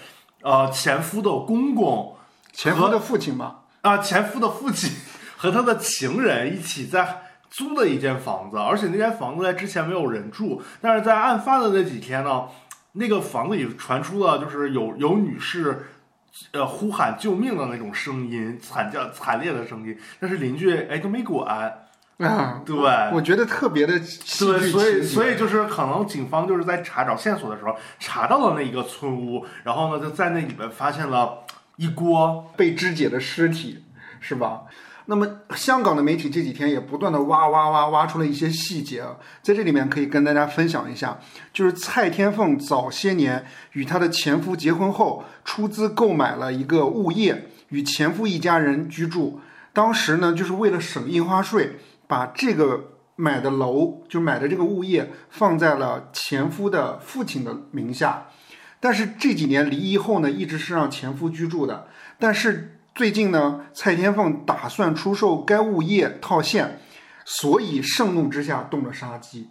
[0.43, 2.17] 呃，前夫的公公
[2.53, 3.61] 前夫的父亲吧？
[3.83, 4.91] 啊、前夫的父亲
[5.39, 12.47] 和他的情人一起在租的一间房子，而且那间房子在之前没有人住，但是在案发的那几天呢，
[12.95, 15.87] 那个房子里传出了就是有有女士。
[16.53, 21.87] 呃，呼喊救命的那种声音，惨叫惨烈的声音，但是邻居哎都没管，
[22.19, 22.77] 啊，对，
[23.13, 31.45] 我觉得特别的戏对，所以所以就是可能警方就是在查找线索的时候查到了那一个村屋，然后呢就在那里面发现了
[31.77, 33.85] 一锅被肢解的尸体，
[34.21, 34.63] 是吧？
[35.11, 41.19] 那么香港的媒体这几天也不断的挖挖挖挖出了一些细节啊，在这里面可以跟大家分享一下，
[41.53, 49.41] 就是蔡天凤早些年与她的前夫结婚后，出资购买了一个物业，与前夫一家人居住。
[49.73, 51.73] 当时呢，就是为了省印花税，
[52.07, 58.29] 把这个买的楼，就买的这个物业放在了前夫的父亲的名下。
[58.79, 61.89] 但是这几年离异后呢，一直是让前夫居住的。
[62.17, 66.81] 但是最近呢，蔡天凤打算出售该物业套现，
[67.25, 69.49] 所以盛怒之下动了杀机。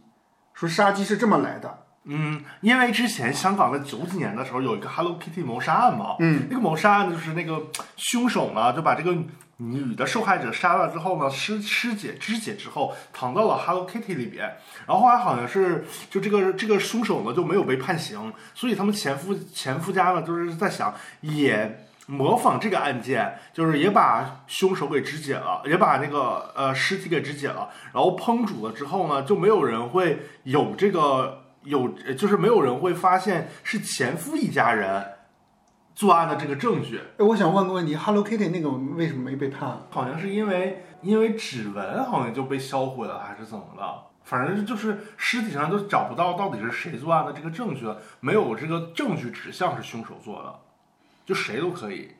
[0.53, 9.17] 说杀机是这么来的，嗯，因为之前香港在九几年的时候有一个 Hello Kitty 谋杀案嘛，嗯，那个谋杀案就是那个凶手呢就把这个
[9.57, 14.45] 女的受害者杀了之后呢，尸尸解肢解之后藏到了 Hello Kitty 里边，
[14.85, 21.85] 然后后来好像是就这个这个凶手呢就没有被判刑，所以他们前夫前夫家呢就是在想也。
[22.09, 35.05] 模仿这个案件，就是也把凶手给肢解了，也把那个呃尸体给肢解了，然后烹煮了之后呢，就没有人会有这个有，呃就是没有人会发现是前夫一家人
[35.93, 36.99] 作案的这个证据。
[37.19, 39.77] 哎，我想问个问题，Hello Kitty 那个为什么没被判？
[39.91, 44.05] 好像是因为因为指纹好像就被销毁了，还是怎么了？
[44.23, 50.55] 反正就是尸体上都找不到到底是谁作案的这个证据了，没有这个证据指向是凶手做的，
[51.29, 52.15] 就谁都可以。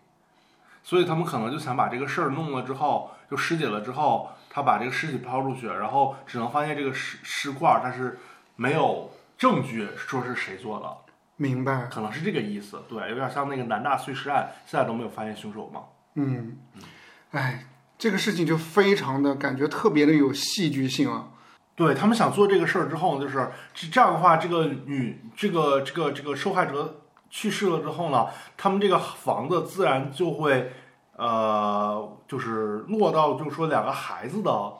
[0.83, 8.19] 所以他们可能就想把这个事儿弄了之后，就尸解了之后，他把这个尸体抛出去，然后只能发现这个尸尸块儿，但是
[8.55, 10.97] 没有证据说是谁做的。
[11.37, 15.81] 明白，可能是这个意思，对，有点像那个南大碎尸案，现在都没有发现凶手嘛。
[16.15, 16.57] 嗯，
[17.31, 17.65] 哎，
[17.97, 21.29] 这个事情就非常的感觉特别的有戏剧性啊。
[21.75, 26.98] 对他们想做这个事儿之后，就是这这样的话，这个女这个这个这个受害者
[27.29, 30.71] 去世了之后呢，他们这个房子自然就会
[31.15, 34.73] 呃，就是落到就是说两个孩子的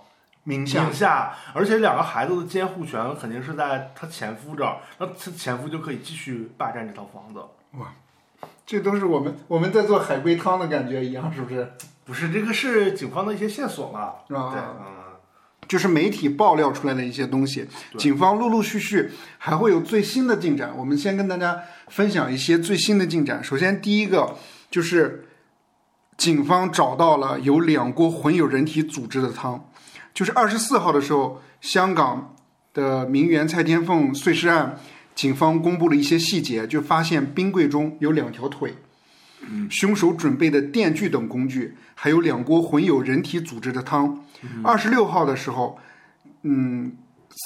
[0.44, 7.40] 名下名下，而且两个孩子的监护权肯定是在他前夫这儿，那他前夫就可以继续霸占这套房子。
[7.80, 7.88] 哇
[8.66, 11.72] 这都是我们我们在做海龟汤的感觉一样，是不是？
[12.06, 14.14] 不是，这个是警方的一些线索嘛？
[14.28, 14.38] 对，
[15.70, 17.64] 就是媒体爆料出来的一些东西，
[17.96, 20.74] 警方陆陆续续还会有最新的进展。
[20.76, 23.42] 我们先跟大家分享一些最新的进展。
[23.44, 24.36] 首先，第一个
[24.72, 25.28] 就是
[26.18, 29.70] 警方找到了有两锅混有人体组织的汤，
[30.12, 32.36] 就是二十四号的时候，香港
[32.74, 34.76] 的名媛蔡天凤碎尸案，
[35.14, 38.74] 警方公布了一些细节，就发现冰柜中有两条腿。
[39.70, 44.24] 凶手准备的电锯等工具，还有两锅混有人体组织的汤。
[44.64, 45.78] 二十六号的时候，
[46.44, 46.94] 嗯，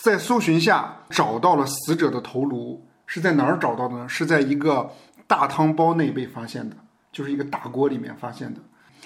[0.03, 4.09] 在搜寻下找到了死者的头颅，是在哪儿找到的呢？
[4.09, 4.91] 是在一个
[5.27, 6.75] 大汤包内被发现的，
[7.11, 8.59] 就是一个大锅里面发现的，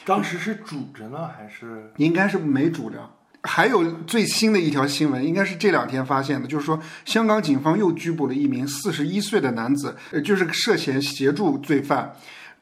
[0.05, 3.09] 当时是煮着呢，还是应该是没煮着。
[3.43, 12.13] 还有最新的一条新闻，应该是这两天发现的，就是说香港警方又拘捕了一名四十一岁的男子，呃，就是涉嫌协助罪犯。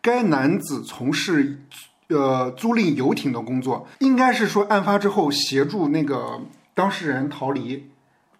[0.05, 1.63] 该男子从事
[2.09, 6.41] 呃租赁游艇的工作，应该是说案发之后协助那个
[6.75, 7.89] 当事人逃离。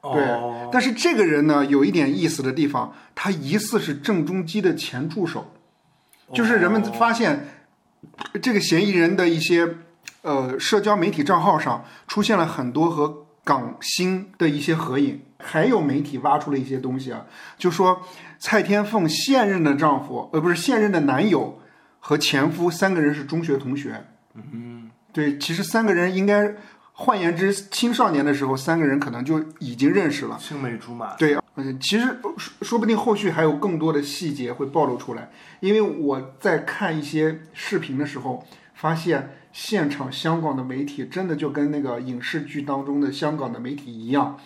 [0.04, 5.52] 对哦，但是这个人呢，有一点意思的地方，他疑似是郑中基的前助手，
[6.32, 7.48] 就是人们发现
[8.40, 9.78] 这个嫌疑人的一些
[10.22, 17.26] 呃社交媒体账号上出现了很多和港星的一些合影，还有媒体挖出了一些东西啊，
[17.58, 18.00] 就说
[18.40, 21.60] 蔡天凤现任的丈夫，呃，不是现任的男友
[22.00, 24.06] 和前夫三个人是中学同学。
[24.34, 26.56] 嗯，对，其实三个人应该，
[26.94, 30.38] 换言之，青少年的时候，三个人可能就已经认识了。
[30.40, 31.16] 青梅竹马。
[31.16, 32.06] 对，嗯，其实
[32.38, 35.30] 说说不定后续还有更多的细节会暴露出来，
[35.62, 44.38] 因为我在看一些视频的时候，发现现场香港的媒体真的就跟那个影视剧当中的香港的媒体一样，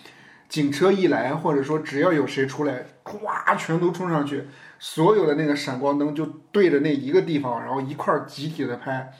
[0.49, 4.47] 警车一来，或者说只要有谁出来，咵全都冲上去，
[4.79, 9.13] 所有的那个闪光灯就对着那一个地方，然后一块儿集体的拍。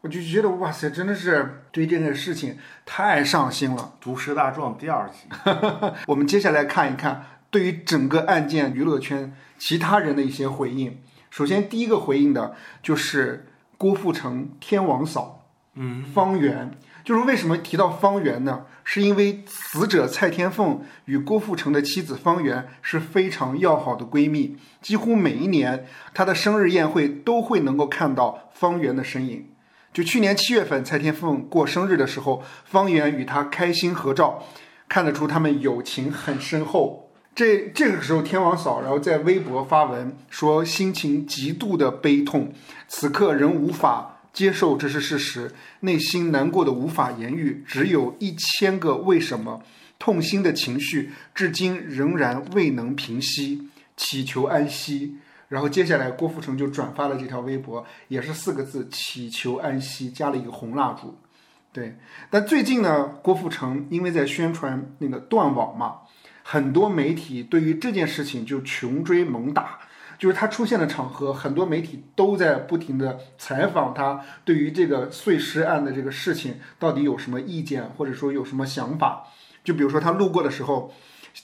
[0.00, 3.92] 我就觉得哇塞，真的是对这个事情太上心了。
[4.00, 5.28] 毒舌大壮第二集，
[6.08, 10.98] 我们接下来看一看对于整个案件娱乐圈其他人的一些回应。
[11.28, 16.70] 首先，第一个回应的就是郭富城天王嫂，嗯，方圆。
[17.04, 18.66] 就是为什么提到方圆呢？
[18.84, 29.46] 是因为死者蔡天凤与郭富城的妻子方圆是非常要好的闺蜜，几乎每一年她的生日宴会都会能够看到方圆的身影。
[29.92, 34.42] 就去年七月份，蔡天凤过生日的时候，方圆与她开心合照，
[34.88, 37.10] 看得出他们友情很深厚。
[37.34, 42.52] 这这个时候，天王嫂然后在微博发文说，心情极度的悲痛，
[42.88, 49.62] 此刻仍无法接受这是事实，内心难过的无法言喻，只有一千个为什么，
[49.98, 55.16] 痛心的情绪至今仍然未能平息，祈求安息。
[55.48, 61.18] 然后接下来，郭富城就转发了这条微博，也是四个字：祈求安息，加了一个红蜡烛。
[61.72, 61.96] 对，
[62.30, 65.98] 但最近呢，郭富城因为在宣传那个断网嘛，
[66.44, 69.80] 很多媒体对于这件事情就穷追猛打，
[70.20, 79.24] 就是他出现的场合，很多媒体都在不停的采访他，对于这个碎尸案的这个事情到底有什么意见，或者说有什么想法。
[79.64, 80.92] 就比如说他路过的时候，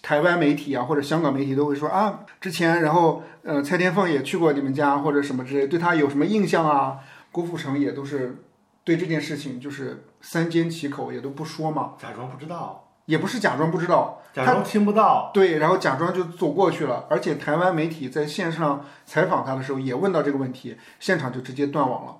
[0.02, 6.98] 台湾媒体啊或者香港媒体都会说啊，之前然后呃蔡天凤也去过你们家或者什么之类，对他有什么印象啊？
[7.32, 8.44] 郭富城也都是
[8.84, 15.30] 对这件事情就是三缄其口，也都不说嘛，假装不知道，也不是假装不知道，假装听不到。
[15.32, 17.06] 对，然后假装就走过去了。
[17.08, 22.16] 而且台湾媒体在线上采访他的时候也问到这个问题，现场就直接断网了。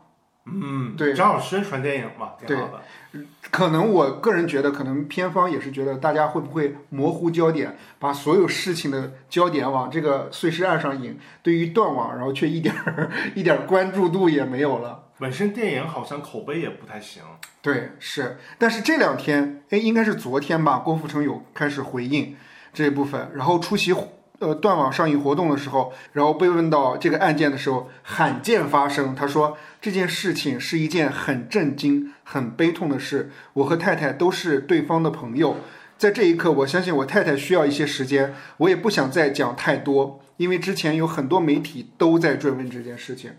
[0.49, 2.81] 嗯，对正好宣传电影嘛，挺好的。
[3.51, 15.06] 可能我个人觉得，可能片方也是觉得大家会不会模糊焦点，把所有事情的焦点往这个碎尸案上引，对于断网，然后却一点儿 一点儿关注度也没有了。
[15.19, 17.23] 本身电影好像口碑也不太行。
[17.63, 22.37] 对，是，但是这两天，哎，应该是昨天吧，郭富城有开始回应
[22.73, 23.95] 这一部分，然后出席
[24.39, 35.57] 呃断网上映活动的时候，然后被问到这个案件的时候，罕见发声，他说这件事情是一件很震惊、很悲痛的事，我和太太都是对方的朋友，
[35.97, 43.33] 在这一刻，我相信我太太需要一些时间，我也不想再讲太多，因为之前有很多媒体都在追问这件事情，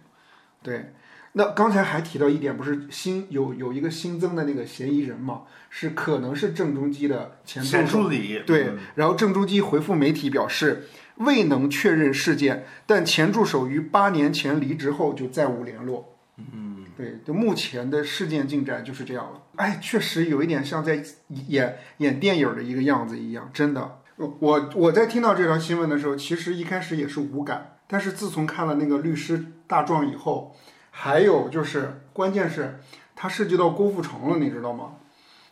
[0.64, 0.92] 对。
[1.38, 5.44] 那刚才还提到一点，不是新有有一个新增的那个嫌疑人嘛？
[5.70, 8.02] 是可能是郑中基的前助前手。
[8.02, 16.18] 助理对嗯，然后郑中基回复媒体表示，未能确认事件，但前助手于八年前离职后就再无联络。
[16.38, 19.44] 嗯，对，就目前的事件进展就是这样了。
[19.58, 24.00] 哎，确实有一点像在演演电影的一个样子一样，真的。
[24.18, 30.56] 我我在听到这条新闻的时候，其实一开始也是无感，但是自从看了那个律师大壮以后，
[31.00, 32.80] 还有就是关键是
[33.16, 34.94] 它涉及到郭富城了，你知道吗？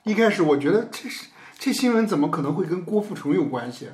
[0.02, 1.28] 一开始我觉得这是
[1.60, 3.90] 这新闻怎么可能会跟郭富城有关系？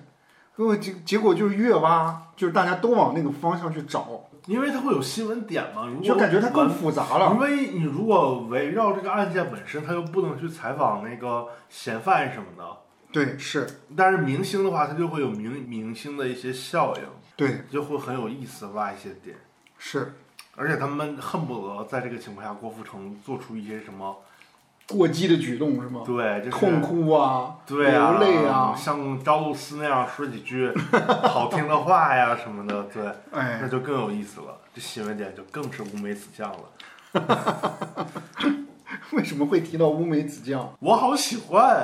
[0.56, 4.08] 结果结结果就是越挖，就是大家都往那个方向去找，
[4.46, 7.34] 因为它会有新闻点嘛，如果就感觉它更复杂了。
[7.34, 12.64] 因为你如果围绕这个案件本身，他又不能去采访那个嫌犯什么的。
[13.12, 17.04] 对，是，但是明星的话，他就会有明明星的一些效应，
[17.36, 19.36] 对，就会很有意思，挖一些点。
[19.78, 20.14] 是，
[20.62, 24.16] 而且他们恨不得在这个情况下，郭富城做出一些什么
[24.88, 26.04] 过激的举动是吗？
[26.06, 30.72] 对，就是痛哭啊，对啊，流泪啊，像赵露思那样说几句
[31.24, 34.56] 好听的话呀什么的，对， 哎，那就更有意思了。
[34.72, 36.60] 这新闻点就更是乌梅子酱了。
[39.14, 40.74] 为什么会提到乌梅子酱？
[40.80, 41.84] 我好喜欢。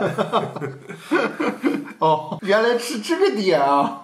[1.98, 4.04] 哦，原来是这个点啊！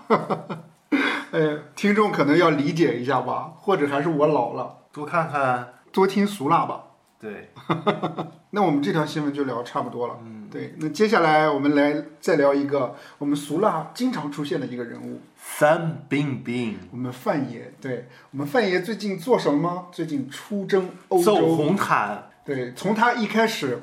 [1.33, 6.83] 哎，听众可能要理解一下吧，或者还是我老了，多看看，多听俗辣吧。
[7.19, 7.49] 对，
[8.51, 10.19] 那我们这条新闻就聊差不多了。
[10.23, 16.77] 嗯，对，那接下来我们来再聊一个我们俗辣经常出现的一个人物范冰冰。
[16.91, 19.87] 我们范爷，对我们范爷最近做什么？
[19.91, 21.55] 最近出征欧走洲。
[21.55, 23.81] 红毯对，从他一开始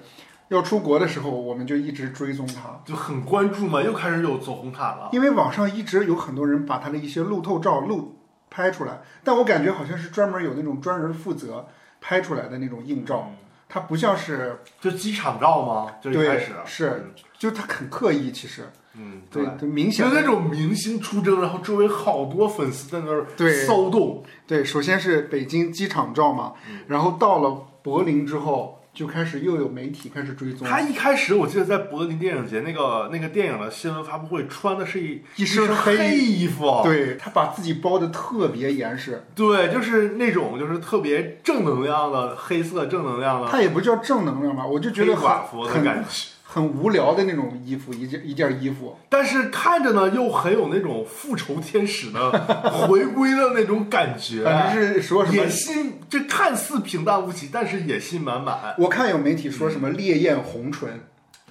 [0.51, 5.09] 要出国的时候，我们就一直追踪他，就很关注嘛，又开始有走红毯了。
[5.12, 8.18] 因为网上一直有很多人把他的一些路透照录
[8.51, 11.66] 拍出来，但我感觉好像是专门有那种专人负责
[12.01, 13.32] 拍出来的那种硬照，
[13.68, 15.92] 它不像是就机场照吗？
[16.03, 16.53] 就一开对始。
[16.66, 18.68] 是，就他很刻意，其实。
[18.94, 23.24] 嗯，对，就明显就那种明星出征，然后周围好多粉丝在那儿
[23.64, 26.80] 骚动，对，首先是北京机场照嘛，嗯。
[26.88, 36.47] 然后到了柏林之后，就开始又有媒体开始追踪，他一开始我记得在柏林电影节那个那个电影的新闻发布会，穿的是一一身身黑衣。
[36.51, 37.14] 服，对。
[37.14, 43.49] 他把自己包的特别严实，对，就是那种就是特别正能量的黑色正能量的。
[43.49, 46.28] 他也不叫正能量吧，我就觉得很寡的感觉。
[46.53, 52.32] 很无聊的那种衣服，一件一件衣服，但是看着呢，又很有那种复仇天使的
[52.72, 60.88] 回归的那种感觉，反正是说什么野心，这看似平淡无奇，但是野心满满我看有媒体说什么烈焰红唇，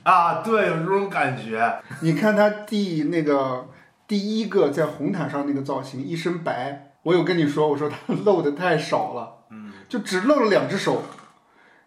[0.03, 0.41] 啊！
[0.41, 1.79] 对，有这种感觉。
[2.01, 3.69] 你看他第那个
[4.05, 7.95] 第一个在红毯上那个造型，一身白，我有跟你说，我说他
[8.25, 11.03] 露的太少了，嗯，就只露了两只手，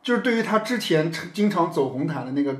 [0.03, 2.57] 就是对于他之前经常走红毯的那个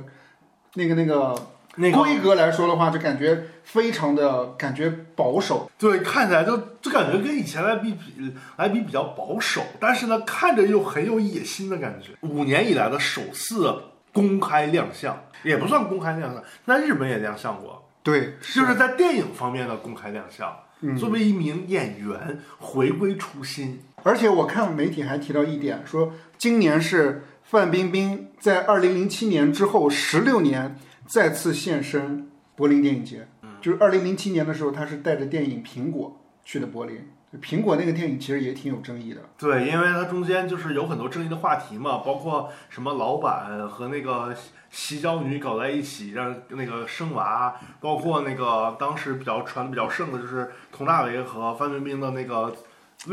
[0.75, 1.35] 那个那个
[1.75, 12.11] 那个规格来说的话，就感觉非常的感觉保守，对，看起来就就感觉跟以前来比比来比比较保守，但是呢，看着又很有野心的感觉。
[12.21, 13.73] 五年以来的首次
[14.11, 20.47] 公开亮相，也不算公开亮相，在日本也亮相过，对，就是在电影方面的公开亮相。
[20.85, 30.75] 嗯作为一名演员回归初心，而且我看媒体还提到一点，说今年是范冰冰在二零零七年之后十六年
[31.05, 33.27] 再次现身柏林电影节。
[33.61, 37.07] 就是二零零七年的时候，她是带着电影《苹果》去的柏林。
[37.39, 39.21] 苹果那个电影其实也挺有争议的。
[39.37, 44.35] 对，因为它中间就是有很多争议的话题嘛，包括什么老板和那个
[44.71, 52.51] 洗脚女搞在一起，让那个生娃，包括那个当时比较传的比较盛的就是佟大为和范冰冰的那个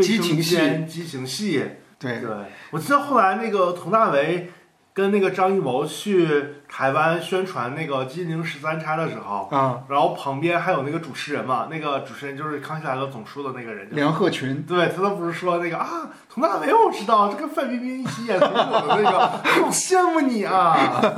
[0.01, 1.62] 激情戏间激情戏。
[2.01, 2.31] 对，对，
[2.71, 4.51] 我记得后来那个佟大为
[4.93, 6.27] 跟那个张艺谋去
[6.69, 14.63] 台湾宣传那个《金陵十三钗》的时候，嗯，然后旁边还有那个主持人嘛，那个主持人就是《康熙来了》总说的那个人，梁鹤群。
[14.63, 19.29] 对，他都不是说那个啊，佟大为我知道，这跟范冰冰一起演苹果的那个，
[19.63, 21.11] 好羡慕你啊！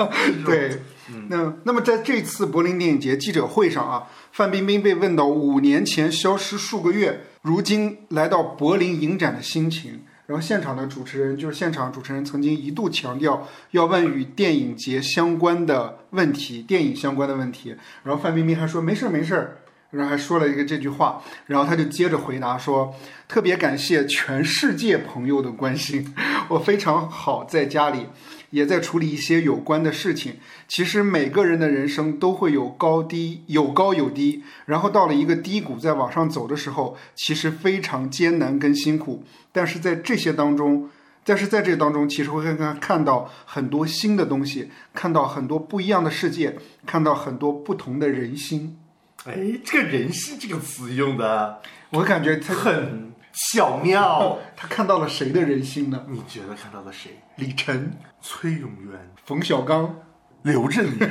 [0.44, 10.04] 对，嗯那那么在这次柏林电影节记者会上啊，范冰冰被问到五年前消失数个月，如今来到柏林影展的心情。
[10.26, 17.76] 然后现场的主持人就是现场主持人曾经一度强调要问与电影节相关的问题，电影相关的问题。
[18.04, 19.58] 然后范冰冰还说没事儿没事儿，
[19.92, 22.92] 然后还说了一个这句话，然后他就接着回答说，
[23.28, 26.12] 特别感谢全世界朋友的关心，
[26.48, 28.06] 我非常好，在家里
[28.50, 30.36] 也在处理一些有关的事情。
[30.66, 39.22] 其实每个人的人生都会有高低，有高有低，然后到了一个低谷，在往上走的时候，其实非常艰难跟辛苦。
[39.52, 40.88] 但是在这些当中，
[41.22, 48.78] 但是在这当中，其实会看看到很多新的东西，看到很多不一样的世界，看到很多不同的人心。
[49.24, 51.60] 哎，这个“人性”这个词用的
[51.90, 54.38] 我感觉他很巧妙。
[54.56, 56.04] 他看到了谁的人心呢？
[56.08, 57.20] 你觉得看到了谁？
[57.36, 59.96] 李晨、崔永元、冯小刚。
[60.42, 60.98] 刘震云，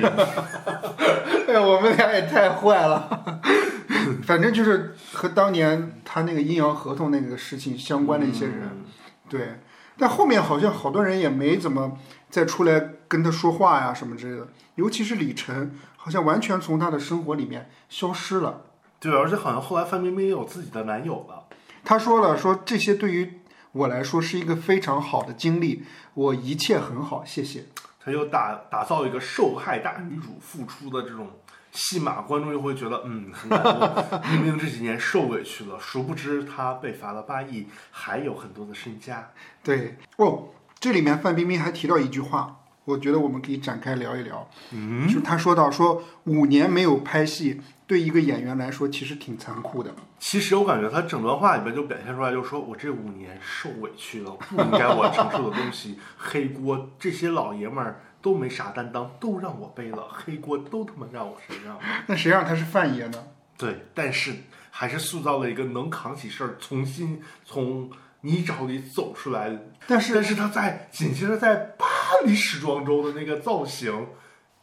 [1.48, 3.42] 哎呀，我们俩也太坏了。
[4.28, 8.84] 反正就是和当年他那个阴阳合同那个事情相关的一些人，
[9.30, 9.60] 对。
[9.98, 11.98] 但后面好像好多人也没怎么
[12.30, 14.46] 再出来跟他说话呀什么之类的，
[14.76, 15.74] 尤其是李晨，
[16.04, 18.64] 好像完全从她的生活里面消失了。
[19.00, 21.46] 对，而且好像后来范冰冰也有自己的男友了。
[21.84, 23.40] 她说了，说这些对于
[23.72, 25.84] 我来说是一个非常好的经历，
[26.16, 27.66] 我一切很好，谢谢。
[28.04, 31.30] 她又打打造一个受害大女主付出的这种
[31.72, 34.22] 戏码，观众又会觉得嗯很感动。
[34.32, 39.30] 明明这几年受委屈了，殊不知她被罚了八亿，还有很多的身家。
[39.64, 40.50] 对哦，
[40.80, 44.50] 这里面范冰冰还提到一句话，我觉得我们可以展开聊一聊。
[44.72, 47.62] 嗯，就他说到说五年没有拍戏。
[47.88, 49.94] 对一个演员来说，其实挺残酷的。
[50.18, 61.78] 其实我感觉他整段话里边就表现出来，就是说我这五年受委屈了，不应该我承受的东西，黑锅这些老爷们儿都没啥担当，都让我背了，黑锅都他妈让我身上。
[62.08, 63.22] 那谁让他是范爷呢？
[63.58, 64.36] 对，但是
[64.70, 69.52] 还是塑造了一个能扛起事儿，重新从泥沼里走出来。
[69.86, 71.76] 但是，但是他在紧接着在
[72.12, 74.06] 看你时装周的那个造型。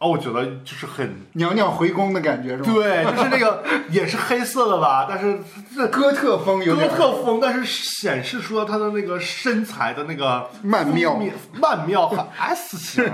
[0.01, 2.73] 哦，我觉得就是很娘娘回宫的感觉，是吧？
[2.73, 5.41] 对，就是那个 也是黑色的吧，但是
[5.75, 11.19] 这哥特风有哥特风，但是显示出了她的那个身材的那个曼妙、
[11.61, 13.13] 曼妙和 S 型，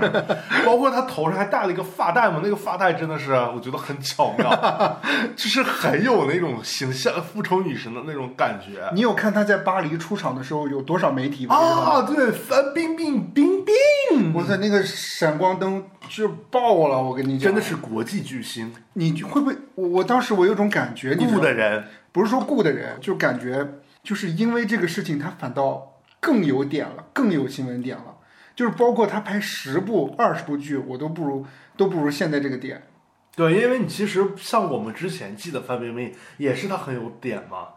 [0.63, 5.01] 包括他头上还戴了一个发带嘛，那个发带真的是我觉得很巧妙，
[5.35, 8.87] 就是很有那种形象复仇女神的那种感觉。
[8.93, 11.55] 你有看他在巴黎出场的时候有多少媒体吗？
[11.55, 15.83] 啊，对，范冰冰，冰冰，我在那个闪光灯。
[16.09, 17.01] 是爆了！
[17.01, 18.73] 我跟你讲，真的是国际巨星。
[18.93, 19.55] 你会不会？
[19.75, 28.17] 我我当时我有种感觉，雇的人不是说雇的人，就感觉就是因为这个事情，他反倒更有点了，更有新闻点了。
[28.55, 31.45] 就是包括他拍十部、二十部剧，我都不如
[31.75, 32.83] 都不如现在这个点。
[33.35, 37.69] 对，因为你其实像我们之前记得范冰冰，也是她很有点嘛。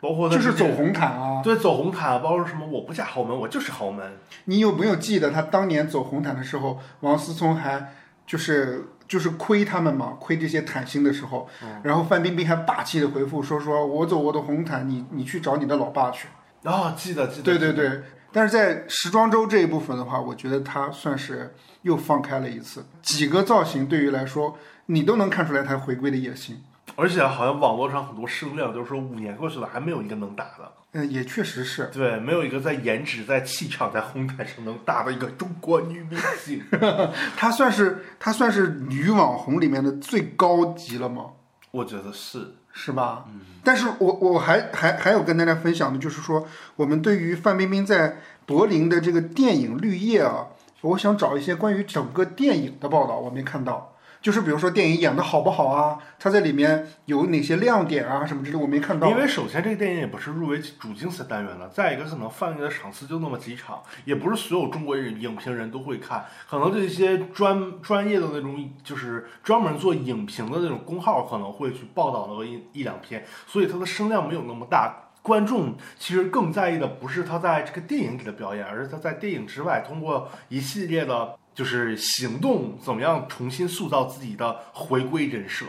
[0.00, 4.16] 包括就是走红毯啊，对，走红毯，包括什么我不嫁豪门，我就是豪门。
[4.44, 7.94] 你有没有记得他当年走红毯的时候，王思聪还
[8.26, 11.48] 就是就是亏他们嘛，亏这些毯星的时候，
[11.82, 16.28] 然后范冰冰还霸气的回复说：“说我走我的红毯，你你去找你的老爸去。”
[16.62, 17.42] 啊，记得记得。
[17.42, 26.62] 对对对，但是在时装周这一部分的话，我觉得他算是又放开了一次，几个造型对于来说，你都能看出来他回归的野心。
[26.96, 30.72] 而且好像网络上很多声量都是说五年过去了还没有一个能打的。
[30.92, 36.62] 嗯，也确实是对，没有一个在颜值、在气场、在红毯上能打的一个中国女明星。
[37.36, 41.26] 她算是她算是女网红里面的最高级了吗？
[41.72, 43.26] 我觉得是，是吧？
[43.28, 43.40] 嗯。
[43.62, 48.16] 但是我我还还还有跟大家分享的就是说，我们对于范冰冰在
[48.46, 50.46] 柏林的这个电影《绿叶》啊，
[50.80, 53.94] 我想找一些关于整个电影的报道，我没看到。
[54.20, 55.98] 就是比如说电影演的好不好啊？
[56.18, 58.26] 它在里面有哪些亮点啊？
[58.26, 59.08] 什么之类我没看到。
[59.08, 75.04] 因为首先这个电影也不是入围主竞赛单元的，再一个可能放映的场次就那么几场，也不是所有中国人影评人都会看，可能这些专专业的那种就是专门做影评的那种公号可能会去报道那么一一两篇，所以它的声量没有那么大。
[75.22, 81.37] 观众其实更在意的不是他在这个电影里的表演，而是他在电影之外通过一系列的。
[81.58, 85.66] 就是行动怎么样重新塑造自己的回归人设？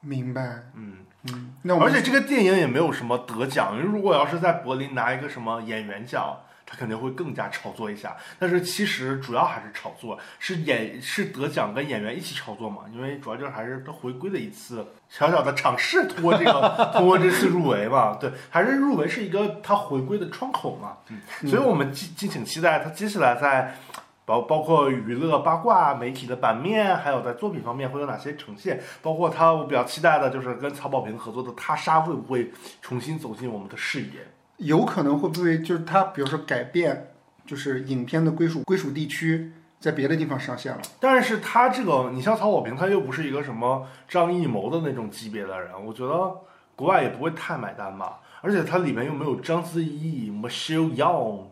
[0.00, 0.40] 明白，
[0.76, 1.54] 嗯嗯。
[1.62, 8.16] 那而且这个电影也没有什么得奖，因为如果要是在柏林拿一个什么演员奖，他肯定会更加炒作一下。
[8.38, 12.82] 但是其实主要还是炒作，是演是得奖跟演员一起炒作嘛？
[12.94, 18.16] 因为主要就是还是他回归的一次小小的尝试，通过这个通过这次入围嘛？
[18.20, 20.98] 对，还是入围是一个他回归的窗口嘛？
[21.08, 23.76] 嗯，所以我们敬敬请期待他接下来在。
[24.24, 28.80] 包包括娱乐八卦媒体的版面，还有在作品方面会有哪些呈现？
[29.02, 34.26] 包括他，我比较期待的就是跟曹保平合作的《他杀》会不会重新走进我们的视野？
[34.58, 37.14] 有可能会不会就是他，比如说改变，
[37.44, 40.80] 就是影片的归属归属地区在别的地方上线了？
[41.00, 46.32] 但是他这个，你像曹保平，他又不是一个什么张艺谋的那种级别的人，我觉得
[46.76, 48.20] 国外也不会太买单吧。
[48.40, 51.46] 而且他里面又没有章子怡、Michelle Yeoh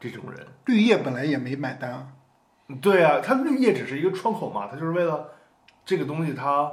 [0.00, 2.08] 这种人，绿叶本来也没买单啊。
[2.80, 5.28] 对啊，它绿叶只是一个窗口嘛，它就是为了
[5.84, 6.70] 这个东西，它，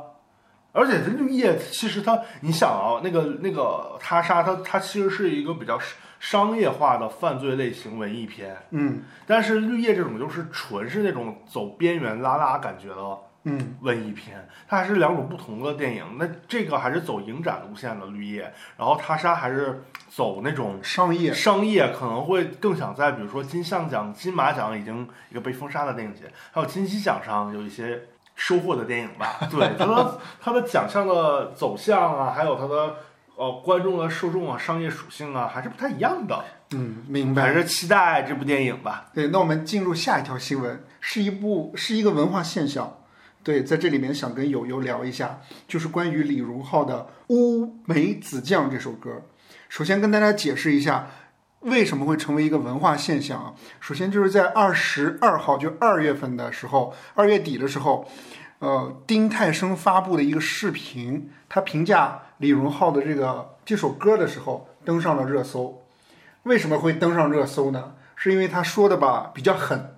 [0.72, 5.80] 而且这绿叶其实它，你想啊，那个那个他杀它，它其实是一个比较
[6.20, 16.04] 商业化的犯罪类型文艺片，嗯，但是绿叶这种就是纯是那种走边缘拉拉感觉的嗯文艺片，它还是两种不同的电影。
[16.18, 26.22] 那这个还是走影展路线的绿叶，然后他杀还是走那种商业商业，可能会更想在比如说金像奖、金马奖已经一个被封杀的电影节，
[26.52, 28.04] 还有金鸡奖上有一些
[28.36, 29.38] 收获的电影吧。
[29.52, 32.96] 对，它的 它的奖项的走向啊，还有它的
[33.36, 36.46] 呃观众的受众啊、商业属性啊，还是不太一样的。
[36.72, 37.42] 嗯，明白。
[37.44, 39.12] 还是期待这部电影吧。
[39.14, 43.00] 对，那我们进入下一条新闻，是一部是一个文化现象。
[43.44, 49.24] 对，在这里面想跟友友聊一下，就是关于李荣浩的《乌梅子酱》这首歌。
[49.68, 51.10] 首先跟大家解释一下，
[51.60, 53.54] 为什么会成为一个文化现象啊？
[53.82, 58.08] 首先就是在二十二号，就二月份的时候，二月底的时候，
[58.60, 65.84] 呃，丁太升发布的一个视频，他评价李荣浩的这个这首歌的时候，登上了热搜。
[66.44, 67.96] 为什么会登上热搜呢？
[68.16, 69.93] 是因为他说的吧比较狠，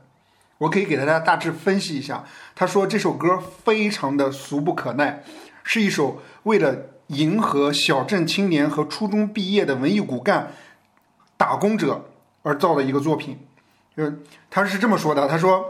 [0.58, 2.24] 我可以给大家大致分析一下。
[2.56, 5.24] 他说这首歌非常的俗不可耐，
[5.64, 6.76] 是一首为了
[7.08, 10.52] 迎合小镇青年和初中毕业的文艺骨干
[11.38, 12.10] 打工者
[12.44, 13.40] 而造的一个作品。
[13.96, 14.14] 呃，
[14.50, 15.64] 他是这么说的，他说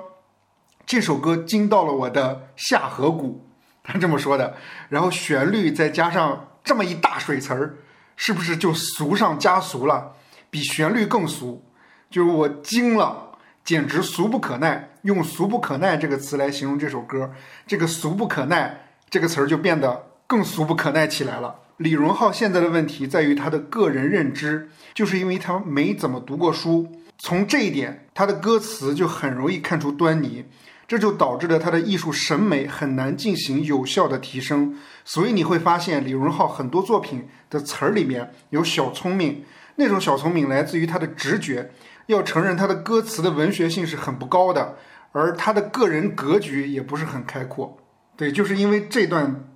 [0.85, 3.47] 这首歌惊到了我的下颌骨，
[3.83, 4.55] 他这么说的。
[4.89, 7.77] 然后旋律再加上这么一大水词儿，
[8.15, 10.13] 是不是就俗上加俗了？
[10.49, 11.65] 比旋律更俗，
[12.09, 13.24] 就是我惊了，
[13.65, 14.91] 简直俗不可耐。
[15.01, 17.31] 用“俗不可耐”这个词来形容这首歌，
[17.67, 21.55] 这个“俗不可耐”这个词儿就变得更俗不可耐起来了。
[21.77, 26.87] 李荣浩现在的问题在于他的个人认知，就是因为他没怎么读过书，
[27.17, 30.45] 从这一点，他的歌词就很容易看出端倪，
[30.87, 34.77] 这就导致了他的艺术审美很难进行有效的提升。
[35.03, 39.43] 所以你会发现，李荣浩很多作品的词儿里面有小聪明。
[39.77, 41.69] 那种小聪明来自于他的直觉，
[42.07, 44.75] 要承认他的歌词的文学性是很不高的，
[45.11, 47.77] 而他的个人格局也不是很开阔。
[48.15, 49.49] 对，就是因为这段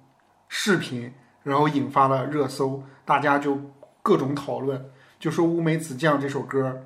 [0.47, 3.59] 视频，然后引发了热搜，大家就
[4.01, 4.89] 各种讨论，
[5.19, 6.85] 就说《乌梅子酱》这首歌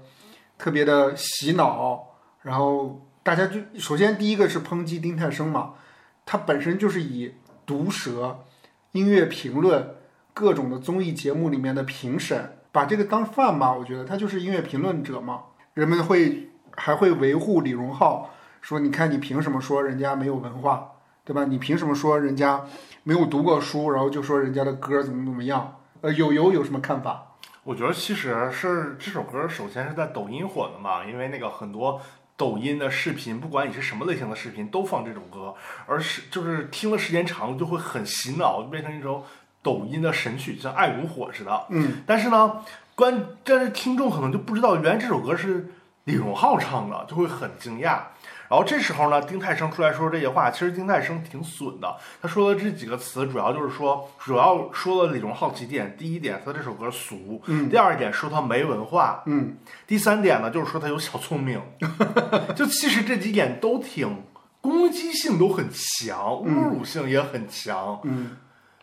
[0.57, 2.09] 特别的洗脑，
[2.41, 5.73] 然后大家就首先第一个是抨击丁太升嘛，
[6.25, 7.33] 他本身就是以
[7.65, 8.39] 毒舌、
[8.91, 9.95] 音乐评论、
[10.33, 12.57] 各种的综艺节目里面的评审。
[12.71, 15.43] 把这个当饭吧，我觉得他就是音乐评论者嘛。
[15.73, 18.29] 人们会还会维护李荣浩，
[18.61, 20.91] 说你看你凭什么说人家没有文化，
[21.25, 21.45] 对吧？
[21.45, 22.63] 你凭什么说人家
[23.03, 25.79] 没有读过书，然后就说人家的歌怎么怎么样？
[26.01, 27.35] 呃，友友有什么看法？
[27.63, 32.01] 我觉得其实是这首歌首先是在抖音火的嘛，因为那个很多
[32.37, 35.55] 抖音的视频，不管你是什么类型的视频，都放这种歌，
[35.87, 39.25] 而是就是听的时间长就会很洗脑，变成一首。
[39.63, 42.57] 抖音的神曲像爱如火似的，嗯，但是呢，
[42.95, 45.73] 关但是听众可能就不知道，原来这首歌是
[46.03, 47.99] 李荣浩唱的，就会很惊讶。
[48.49, 51.95] 然后这时候呢，丁太升出来说这些话，其实丁太升挺损的。
[52.21, 61.59] 他说的这几个词，主要就是说，主要说了李荣浩几点：第一点，他这首歌俗；嗯，第二点，说他没文化；嗯，第三点呢，就是说他有小聪明。
[62.55, 64.23] 就其实这几点都挺
[64.61, 67.99] 攻击性都很强，侮辱性也很强。
[68.03, 68.37] 嗯。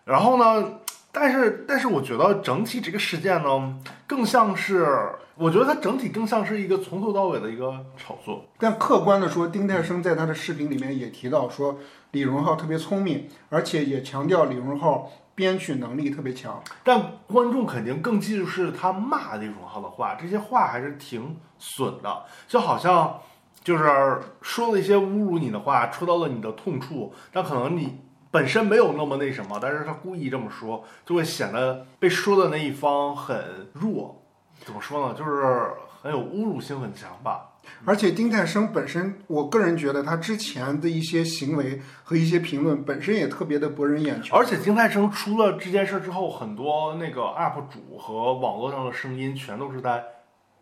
[0.05, 0.69] 然后呢？
[1.13, 4.87] 但是，但是，我觉得整体这个事件呢，更像是，
[5.35, 8.45] 我觉得它整体更像是一个从头到尾的一个炒作。
[8.59, 11.79] 但客观的说，丁太升在他的视频里面也提到说，
[12.13, 16.63] 李荣浩特别聪明，而且也强调李荣浩编曲能力特别强。
[16.85, 23.19] 但观众肯定更记住是他骂李荣浩的话，这些话还是挺损的，就好像
[23.65, 27.99] 就是说了一些侮辱你的话，戳到了你的痛处，但可能你。
[28.31, 34.23] 本身没有那么那什么，但是他故意这么说，就会显得被说的那一方很弱。
[34.65, 35.15] 怎么说呢？
[35.15, 35.71] 就是
[36.01, 37.47] 很有侮辱性很强吧。
[37.85, 44.35] 而且丁太升本身，我个人觉得他之前的一些行为和一些评论本身也特别的博人眼球。
[44.37, 50.05] 而且丁太升出了这件事之后，很多那个 UP 主和网络上的声音全都是在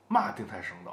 [0.08, 0.90] 骂丁太升的。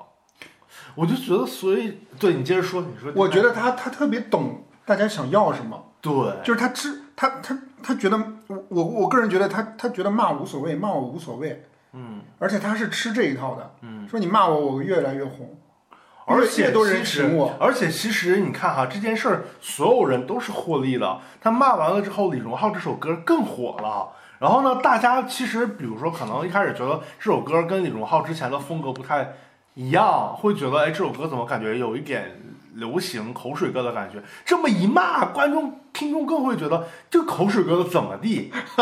[0.96, 5.92] 我就觉得，所以对你接着说，你说，我觉得他他特别懂大家想要什么。
[6.02, 6.14] 对，
[6.44, 8.16] 就是他吃他他他觉得
[8.48, 15.58] 我我我个人觉得他他觉得骂无所谓，骂我无所谓，嗯，而且他是吃这一套的，嗯，说你骂我我越来越红，
[16.26, 21.20] 而且都人请我，而且其实你看哈，这件事儿所有人都是获利的。
[21.42, 24.12] 他骂完了之后，李荣浩这首歌更火了。
[24.38, 29.34] 然后呢，大家其实比如说可能一开始觉得这首歌跟李荣浩之前的风格不太
[29.74, 32.40] 一样，会觉得哎这首歌怎么感觉有一点
[32.76, 34.24] 流行口水歌的感觉？
[34.46, 35.82] 这么一骂，观众。
[35.96, 38.52] 听众更会觉得这口水歌的怎么地，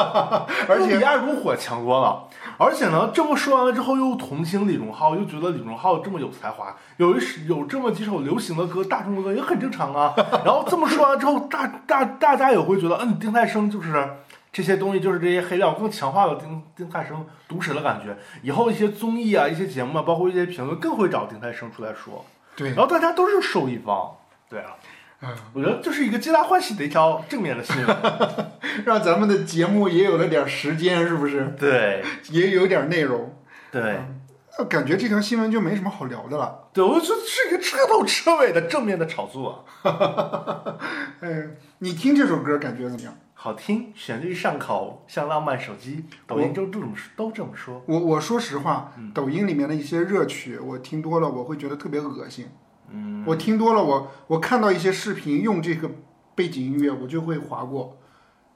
[0.67, 2.27] 而且比爱如火强多了。
[2.57, 10.11] 而且呢，这么说完了之后，又同情李荣浩，又觉得李荣浩这么有才华，有一有这么几首流行的歌、大众的歌也很正常啊。
[10.43, 14.09] 然后这么说完之后，大大大家也会觉得，嗯，丁太升就是
[14.51, 18.17] 这些东西，就是这些黑料，更强化了丁丁太升毒舌的感觉。
[18.41, 22.25] 以后一些综艺啊、一些节目啊，包括一些评论，更会找丁太升出来说。
[22.55, 24.15] 对然，后大家都是受益方。
[24.49, 24.75] 对啊，
[25.21, 27.97] 嗯，我觉得这是一个皆大欢喜的一条正面的新闻。
[28.85, 31.55] 让咱们的节目也有了点时间，是不是？
[31.59, 33.37] 对也有点内容。
[33.71, 33.99] 对
[34.55, 36.69] 呃感觉这条新闻就没什么好聊的了。
[36.73, 39.65] 对，我觉得是一个彻头彻尾的正面的炒作，
[41.21, 43.17] 嗯， 你听这首歌感觉怎么样？
[43.43, 47.83] 好听，旋律上口，像浪漫手机，抖音都这么都这么说。
[47.87, 52.47] 我我说实话，嗯抖音里面的一些热曲，我听多了，我会觉得特别恶心。
[52.89, 55.91] 嗯，我听多了，我我看到一些视频用这个
[56.33, 57.97] 背景音乐，我就会划过，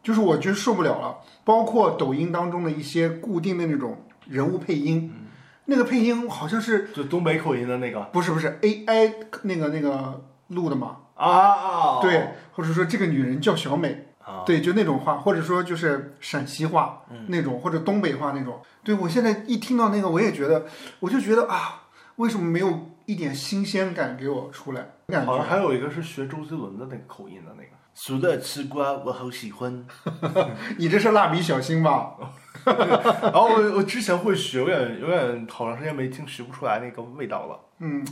[0.02, 1.18] 就是我觉受不了了。
[1.44, 5.28] 包括抖音当中的一些固定的那种人物配音，嗯
[5.66, 11.00] 那个配音好像是就东北口音的那个不是不是 AI 那个那个录的嘛？
[11.16, 18.62] 啊啊，对，或者说这个女人叫小美，啊，对，就那种话，或者说就是陕西话那种，或者东北话那种。
[18.84, 20.66] 对我现在一听到那个，我也觉得，
[21.00, 21.84] 我就觉得啊，
[22.18, 24.86] 为什么没有一点新鲜感给我出来？
[25.08, 27.70] 感觉好像觉还有一个是学周杰伦的那个口音的那个。
[27.94, 29.86] 俗的吃瓜，我好喜欢。
[30.78, 32.16] 你这是蜡笔小新吧？
[32.64, 37.60] 然后我我之前会学，有点有点好长时间没听，学不出来那个味道了。
[37.80, 38.06] 嗯，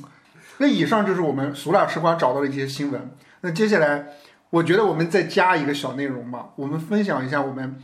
[0.58, 3.16] 那以上就是我们俗辣吃瓜找到的一些新闻。
[3.42, 4.08] 那接下来，
[4.52, 7.78] 我觉得我们再加一个小内容吧，我们分享一下我们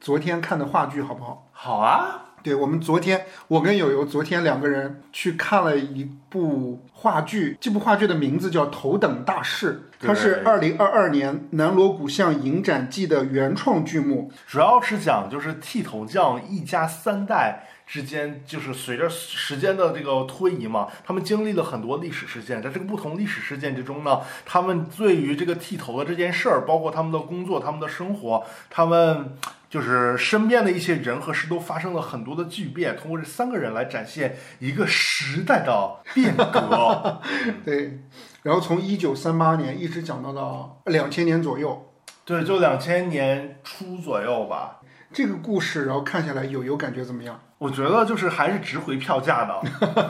[0.00, 1.48] 昨天看的话剧，好不好？
[1.52, 14.30] 好啊，对，我们昨天，我跟友友昨天两个人去看了一部话剧，这部话剧的名字叫《头等大事》，它是对二零二二年南锣鼓巷影展季的原创剧目。
[14.46, 29.36] 主要是讲就是剃头匠一家三代之间，就是随着时间的这个推移嘛，他们经历了很多历史事件，在这个不同历史事件之中呢，他们对于这个剃头的这件事儿，包括他们的工作、他们的生活，他们。
[29.70, 37.20] 就是身边的一些人和事都发生了很多的巨变，通过这三个人来展现一个时代的变革。
[37.66, 38.00] 对，
[38.42, 41.92] 然后从一九三八年一直讲到了两千年左右，
[42.24, 44.77] 对，就两千年初左右吧。
[45.12, 47.40] 这个故事，然后看下来，有有感觉怎么样？
[47.58, 49.60] 我觉得就是还是值回票价的。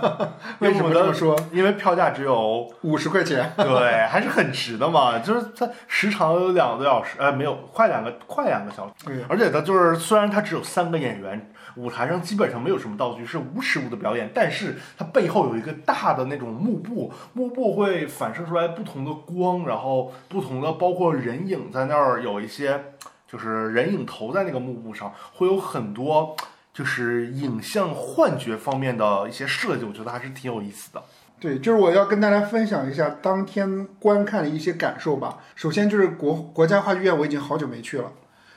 [0.59, 1.39] 为什么这么说？
[1.51, 3.51] 因为票价只有五十块钱。
[3.57, 5.19] 对，还是很值的嘛。
[5.21, 8.93] 就是它时长有两个多小时，呃，没有，快两个，快两个小时。
[9.07, 22.93] 对，而且它就是虽然它只有三个演员，舞台上基本上没有什么道具，是无实物的表演，但是它背后有一个大的那种幕布，幕布会反射出来不同的光，然后不同的包括人影在那儿有一些。
[23.31, 26.35] 就是人影投在那个幕布上，会有很多
[26.73, 31.03] 就是影像幻觉方面的一些设计，我觉得还是挺有意思的。
[31.41, 35.39] 对，就是我要跟大家分享一下当天观看的一些感受吧。
[35.55, 38.13] 首先就是国国家话剧院，我已经好久没去了，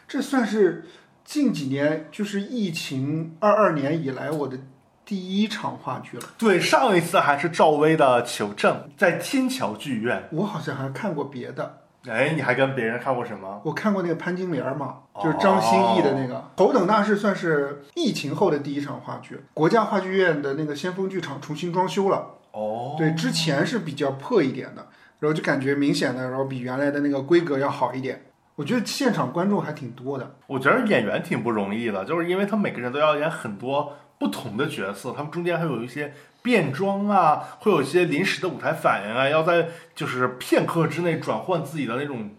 [0.07, 0.85] 这算是
[1.23, 4.57] 近几年就是疫情二二年以来我的
[5.05, 6.23] 第一场话剧了。
[6.39, 10.27] 对，上一次还是赵薇的《求证》在天桥剧院。
[10.31, 13.61] 我好像还看过别的，哎，你还跟别人看过什么？
[13.63, 19.39] 我看过那个潘金莲嘛，就是张歆艺的那个《头等大事》，算是疫情后的第一场话剧。
[19.53, 22.37] 国家话剧院的那个先锋剧场重新装修了。
[22.51, 24.87] 哦，对，之前是比较破一点的，
[25.19, 28.25] 然后就感觉明显的，然后比原来的那个规格要好一点。
[28.55, 30.35] 我觉得现场观众还挺多的。
[30.47, 36.13] 我觉得演员挺不容易的，就是因为他每个人都要演很多不同的角色，他们中间还有一些
[36.43, 42.29] 变装啊，会有一些临时的舞台反应啊，要在就是片刻之内转换自己的那种。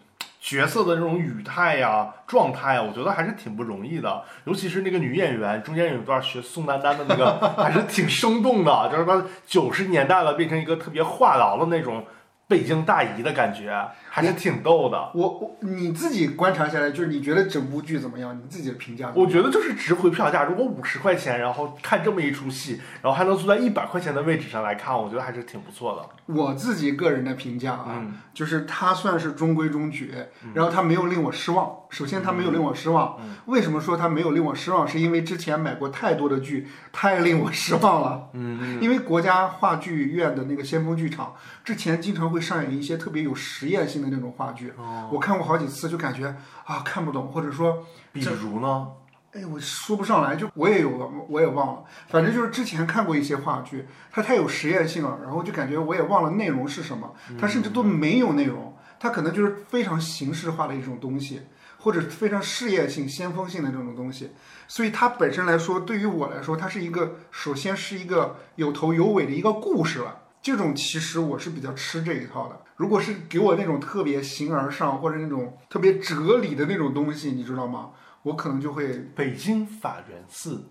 [0.45, 4.25] 角色的那种语态呀、状态啊，我觉得还是挺不容易的。
[4.45, 8.91] 尤其是那个女演员，中间有一段学宋丹丹的那个，还是挺生动的。
[8.91, 12.05] 就是她九十年代了，变成一个特别话痨的那种
[12.53, 13.73] 北京大姨的感觉，
[14.11, 15.11] 还是挺逗的。
[15.15, 18.39] 我我你自己观察下来，就是你觉得整部剧怎么样？
[18.39, 19.11] 你自己的评价？
[19.15, 20.45] 我觉得就是值回票价。
[20.45, 26.35] 如果五十块钱，然后看这么一出戏，然后还能坐在一百块钱的位置上来看，我觉得还是挺不错的。
[26.35, 30.15] 我自己个人的评价啊，嗯就是它算是中规中矩，
[30.53, 31.75] 然后它没有令我失望。
[31.93, 33.19] 首先，它没有令我失望。
[33.21, 34.87] 嗯为什么说它没有令我失望？
[34.87, 38.29] 是因为之前买过太多的剧，太令我失望了。
[38.33, 41.35] 嗯，因为国家话剧院的那个先锋剧场
[41.65, 46.35] 之前经常会上演一些特别有实验性的那种话剧，哦我看过好几次，就感觉
[46.65, 48.89] 啊看不懂，或者说比如呢？
[49.33, 51.83] 哎，我说不上来，就我也有，我也忘了。
[52.09, 58.77] 反正就是之前看过一些话剧，它太有实验性了，然后就感觉我也忘了内容是什么，它甚至都没有内容。
[59.01, 61.41] 它可能就是非常形式化的一种东西，
[61.83, 64.31] 或者非常事业性、先锋性的这种东西。
[64.67, 70.23] 所以它本身来说，对于我来说，它是一个首先是一个有头有尾的一个故事了。
[70.41, 72.61] 这种其实我是比较吃这一套的。
[72.77, 77.91] 如果是给我那种特别形而上或者那种特别哲理的那种东西，你知道吗？
[78.23, 80.65] 我可能就会北京法源寺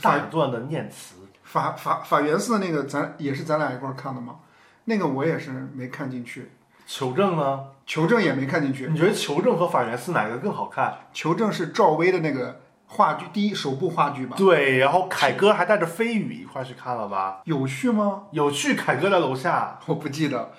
[0.00, 4.36] 大段的念词，法法法源寺的那个，咱也是咱俩一块儿看的嘛。
[4.84, 6.50] 那个我也是没看进去，
[6.86, 7.64] 求证呢？
[7.86, 8.88] 求证也没看进去。
[8.88, 11.06] 你觉得求证和法源寺哪个更好看？
[11.12, 14.34] 求证是赵薇的那个话剧第一首部话剧吧？
[14.36, 17.40] 对，然后凯哥还带着飞宇一块儿去看了吧？
[17.44, 18.24] 有趣吗？
[18.32, 19.78] 有趣，凯哥在楼下。
[19.86, 20.52] 我不记得，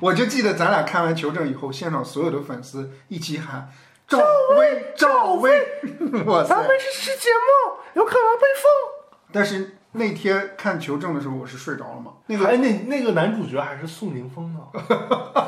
[0.00, 3.70] 我就记得咱俩看完求证以后，现场所有的粉丝一起喊
[4.06, 4.18] 赵
[4.58, 5.50] 薇，赵薇！
[6.26, 6.48] 哇塞！
[6.48, 8.70] 咱们是吃节目，有可能被封。
[9.32, 12.12] 但是那天看求证的时候，我是睡着了嘛？
[12.26, 14.60] 那个哎，那那个男主角还是宋宁峰呢，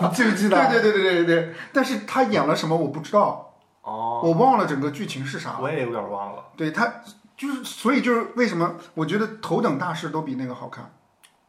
[0.02, 0.68] 你 记不记得？
[0.70, 1.54] 对对对对对对对。
[1.72, 5.58] 但是他演了什么我不知道，哦，我忘了整个剧情是啥。
[5.60, 6.44] 我也有点忘了。
[6.56, 7.00] 对他
[7.36, 10.92] 就是，所以就是为什么我觉得头等大事都比那个好看。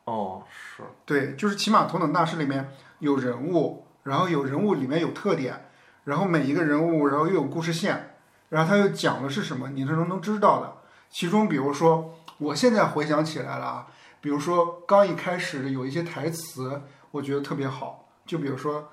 [0.06, 0.84] 哦，是。
[1.06, 2.70] 对，就是起码头等大事里面
[3.00, 5.70] 有人物，然后有人物里面有特点，
[6.06, 8.16] 然后每一个人物，然后又有故事线，
[8.50, 10.74] 然后他又讲的是什么，你是能能知道的。
[11.10, 13.88] 其中比如说，我现在回想起来了啊，
[14.20, 16.82] 比如说刚一开始有一些台词，
[17.12, 18.90] 我觉得特别好，就比如说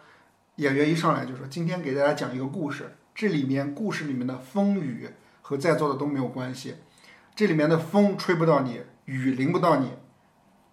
[0.56, 5.08] 演员一上来就说今天给大家讲一个故事，这里面故事里面的风雨
[5.40, 6.76] 和在座的都没有关系，
[7.34, 9.90] 这里面的风吹不到你，雨淋不到你。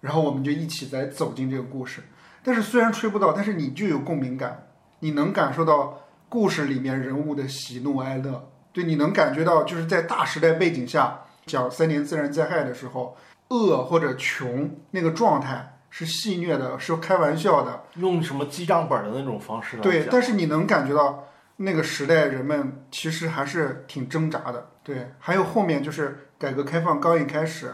[0.02, 2.04] 然后我们就一起在走进这个故事，
[2.42, 4.68] 但是虽然吹不到，但是你就有共鸣感，
[5.00, 13.18] 你能感受到故事里面人物的喜怒哀乐，对，你能感觉到就是在大时代背景下讲三年自然灾害的时候，
[13.50, 21.28] 饿或者穷那个状态是戏谑的，是开玩笑的，用什么记账本的那种方式来对，但是你能感觉到
[21.58, 27.74] 那个时代人们其实还是挺挣扎的，对，还有后面就是改革开放刚一开始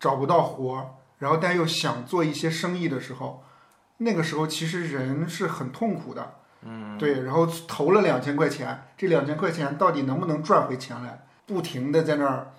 [0.00, 0.86] 找不到活儿。
[1.20, 3.42] 然后但又想做一些生意的时候，
[3.98, 7.22] 那个时候其实人是很痛苦的，嗯，对。
[7.22, 11.24] 然后投了两千块钱，这两千块钱到底能不能赚回钱来？
[11.46, 12.52] 不停的在那儿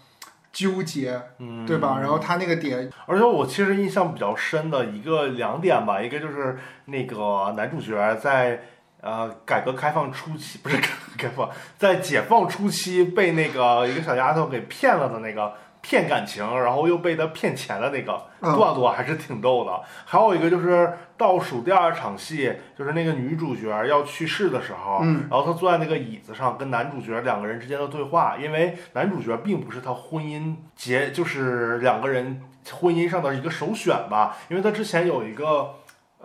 [0.55, 1.97] 纠结，嗯，对吧？
[1.99, 8.61] 然后他那个点，而且我其实印象比较深的一个两点吧，一个就是那个男主角在
[9.01, 15.53] 呃改革开放初期，不是改革开放，在解放初期被那个一个小丫头给骗了的那个。
[15.87, 19.79] 骗感情，然后又被他骗钱的那个嗯段落还是挺逗的。
[20.03, 35.75] 还有一个就是倒数第二场戏，就是那个女主角要去世的时候，嗯然后她坐在那个椅子上跟男主角两个人之间的对话，因为男主角并不是她婚姻结，就是两个人婚姻上的一个首选吧，因为他之前有一个。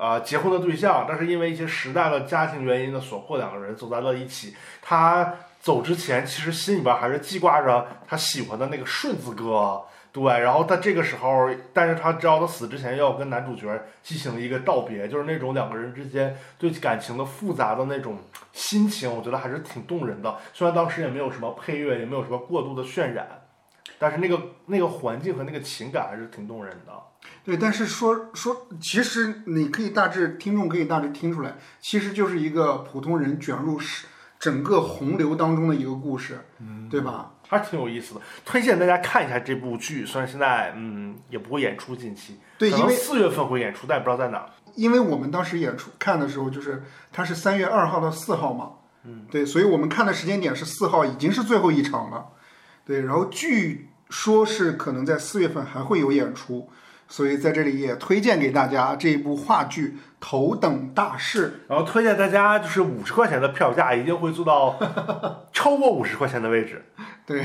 [0.02, 4.56] 呃，结婚的对象，但是因为一些时代的家庭原因的所迫，两个人走在了一起。
[4.80, 10.24] 他走之前，其实心里边还是记挂着他喜欢的那个顺子哥，对。
[10.40, 13.68] 然后他这个时候，但是他知道他死之前要跟男主角
[14.02, 18.18] 进行一个道别，就是那种两个人之间对感情的复杂的那种
[18.54, 20.38] 心情，我觉得还是挺动人的。
[20.54, 23.42] 虽然当时也没有什么配乐，也没有什么过度的渲染，
[23.98, 26.92] 但是那个那个环境和那个情感还是挺动人的。
[27.44, 34.06] 对，但是说说，其实你可以大致听众可以大致听出来，其实就是一个普通人卷入是
[34.40, 37.30] 整个洪流当中的一个故事，嗯对吧？
[37.46, 40.06] 还是挺有意思的，推荐大家看一下这部剧。
[40.06, 44.48] 虽然现在嗯也不会演出，近期对，因为四月份会演出，但也不知道在哪儿。
[44.76, 46.82] 因为我们当时演出看的时候，就是
[47.12, 48.70] 它是三月二号到四号嘛，
[49.04, 52.28] 嗯，对，所以我们看的时间点是四号，已经是最后一场了，
[52.86, 56.70] 对，然后据说是可能在四月份还会有演出，
[57.10, 59.88] 所以在这里也推荐给大家这一部话剧
[60.20, 64.78] 《头等大事然后推荐大家就是五十块钱的票价，一定会坐到
[65.52, 66.84] 超过五十块钱的位置。》，
[67.26, 67.44] 对，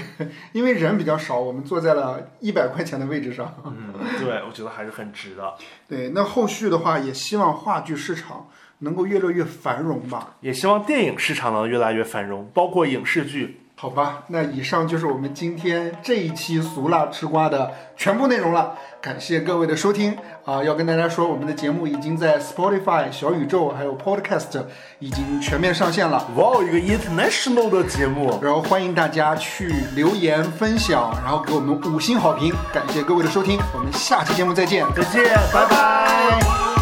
[0.54, 5.56] 因为人比较少，我们坐在了一百块钱的位置上，嗯，对，我觉得还是很值的。
[5.88, 8.48] 对，那后续的话也希望话剧市场
[8.80, 10.36] 能够越来越繁荣吧。
[10.42, 13.62] 也希望电影市场能越来越繁荣，包括影视剧。
[13.78, 18.76] 好吧，那以上就是我们今天这一期俗辣吃瓜的全部内容了。
[19.02, 24.64] 感谢各位的收听啊、要跟大家说，我们的节目已经在 Spotify、小宇宙还有 Podcast
[25.00, 26.26] 已经全面上线了。
[26.36, 28.40] 哇哦，一个 international 的节目。
[28.42, 32.54] 然后欢迎大家去留言分享，然后给我们五星好评。
[32.74, 36.75] 感谢各位的收听，我们下期节目再见，再见，拜拜